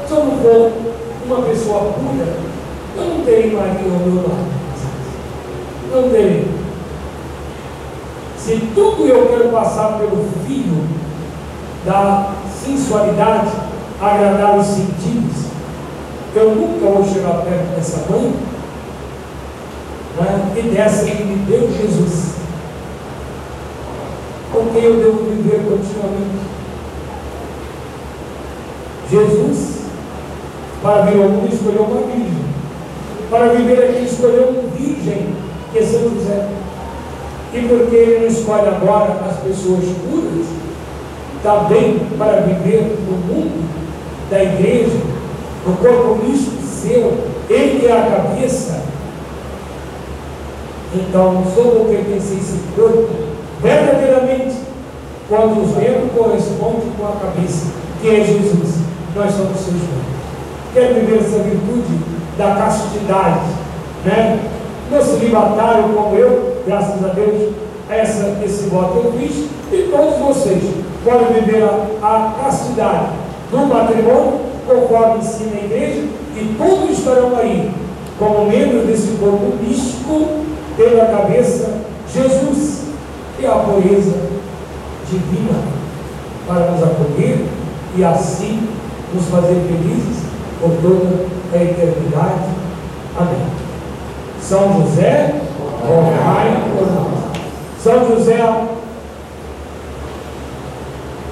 Se 0.07 0.13
eu 0.13 0.25
não 0.25 0.37
for 0.37 0.71
uma 1.25 1.41
pessoa 1.43 1.93
pura, 1.93 2.50
não 2.95 3.23
terei 3.25 3.51
Maria 3.51 3.91
ao 3.91 3.99
meu 3.99 4.23
lado. 4.23 4.51
Não 5.91 6.09
terei. 6.09 6.47
Se 8.37 8.57
tudo 8.73 9.07
eu 9.07 9.27
quero 9.27 9.49
passar 9.49 9.99
pelo 9.99 10.27
filho 10.47 10.83
da 11.85 12.33
sensualidade, 12.63 13.51
agradar 14.01 14.57
os 14.57 14.65
sentidos, 14.65 15.45
eu 16.35 16.55
nunca 16.55 16.85
vou 16.85 17.05
chegar 17.05 17.41
perto 17.43 17.75
dessa 17.75 18.05
mãe. 18.09 18.33
e 20.55 20.61
dessa 20.69 21.05
que 21.05 21.23
me 21.23 21.37
deu 21.45 21.71
Jesus. 21.71 22.31
Com 24.51 24.65
quem 24.73 24.83
eu 24.83 24.97
devo 24.97 25.23
viver 25.29 25.63
continuamente? 25.63 26.51
Jesus, 29.09 29.81
para 30.81 31.03
vir 31.03 31.21
ao 31.21 31.29
mundo, 31.29 31.53
escolheu 31.53 31.83
uma 31.83 32.07
virgem. 32.07 32.50
Para 33.31 33.53
viver 33.53 33.81
aqui, 33.81 34.03
escolheu 34.03 34.49
um 34.49 34.69
virgem, 34.77 35.33
que 35.71 35.79
é 35.79 35.81
São 35.83 36.01
José. 36.01 36.49
E 37.53 37.61
porque 37.61 37.95
ele 37.95 38.19
não 38.19 38.27
escolhe 38.27 38.67
agora 38.67 39.21
as 39.25 39.37
pessoas 39.37 39.85
puras, 40.03 40.47
também 41.41 42.01
para 42.17 42.41
viver 42.41 42.97
no 43.07 43.17
mundo 43.33 43.69
da 44.29 44.43
igreja, 44.43 44.97
no 45.65 45.77
corpo 45.77 46.21
místico 46.25 46.61
seu, 46.61 47.17
ele 47.49 47.87
é 47.87 47.91
a 47.93 48.11
cabeça. 48.11 48.81
Então, 50.93 51.45
sou 51.55 51.83
o 51.83 51.85
pertence 51.87 52.33
a 52.33 52.37
esse 52.37 52.59
corpo, 52.75 53.07
verdadeiramente, 53.61 54.57
quando 55.29 55.63
os 55.63 55.77
membros 55.77 56.11
correspondem 56.13 56.91
com 56.97 57.05
a 57.05 57.11
cabeça, 57.11 57.67
que 58.01 58.09
é 58.09 58.25
Jesus. 58.25 58.75
Nós 59.15 59.31
somos 59.31 59.57
seus 59.57 59.75
membros. 59.75 60.11
Quer 60.73 60.93
viver 60.93 61.19
essa 61.19 61.39
virtude 61.39 62.10
da 62.41 62.55
castidade, 62.55 63.45
né? 64.03 64.39
Se 64.99 65.15
limitaram 65.17 65.93
como 65.93 66.15
eu, 66.17 66.63
graças 66.65 67.03
a 67.05 67.09
Deus, 67.09 67.53
essa, 67.89 68.37
esse 68.43 68.63
voto 68.63 68.97
eu 68.97 69.13
fiz, 69.13 69.45
e 69.71 69.89
todos 69.89 70.17
vocês 70.17 70.63
podem 71.05 71.41
viver 71.41 71.63
a, 71.63 71.97
a 72.01 72.43
castidade 72.43 73.11
do 73.51 73.57
matrimônio, 73.67 74.41
conforme 74.67 75.19
ensina 75.19 75.51
a 75.53 75.65
igreja, 75.65 76.07
e 76.35 76.55
todos 76.57 76.97
estarão 76.97 77.37
aí, 77.37 77.71
como 78.19 78.45
membros 78.45 78.87
desse 78.87 79.17
corpo 79.17 79.53
místico, 79.61 80.41
pela 80.75 81.05
cabeça 81.05 81.81
Jesus, 82.13 82.87
que 83.37 83.45
é 83.45 83.49
a 83.49 83.53
pureza 83.53 84.15
divina, 85.09 85.59
para 86.47 86.71
nos 86.71 86.83
acolher 86.83 87.45
e 87.95 88.03
assim 88.03 88.67
nos 89.13 89.25
fazer 89.27 89.61
felizes 89.67 90.23
por 90.59 90.71
toda 90.81 91.07
a 91.07 91.40
é 91.53 91.57
a 91.57 91.63
eternidade. 91.63 92.43
Amém. 93.17 93.45
São 94.41 94.81
José, 94.81 95.35
rogai 95.87 96.63
por 96.77 96.91
nós. 96.91 97.11
São 97.81 98.07
José, 98.07 98.37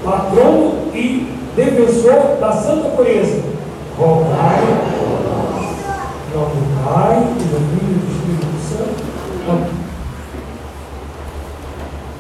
patrono 0.03 0.91
e 0.93 1.32
defensor 1.55 2.38
da 2.39 2.51
santa 2.51 2.89
pureza, 2.89 3.41
rogai 3.97 4.61
por 4.97 5.09
nós. 5.30 5.70
Em 6.28 6.38
nome 6.38 6.55
do 6.55 6.84
Pai 6.84 7.17
e 7.17 7.43
do 7.43 7.57
Filho 7.70 7.91
e 7.91 7.99
do 7.99 8.11
Espírito 8.11 8.49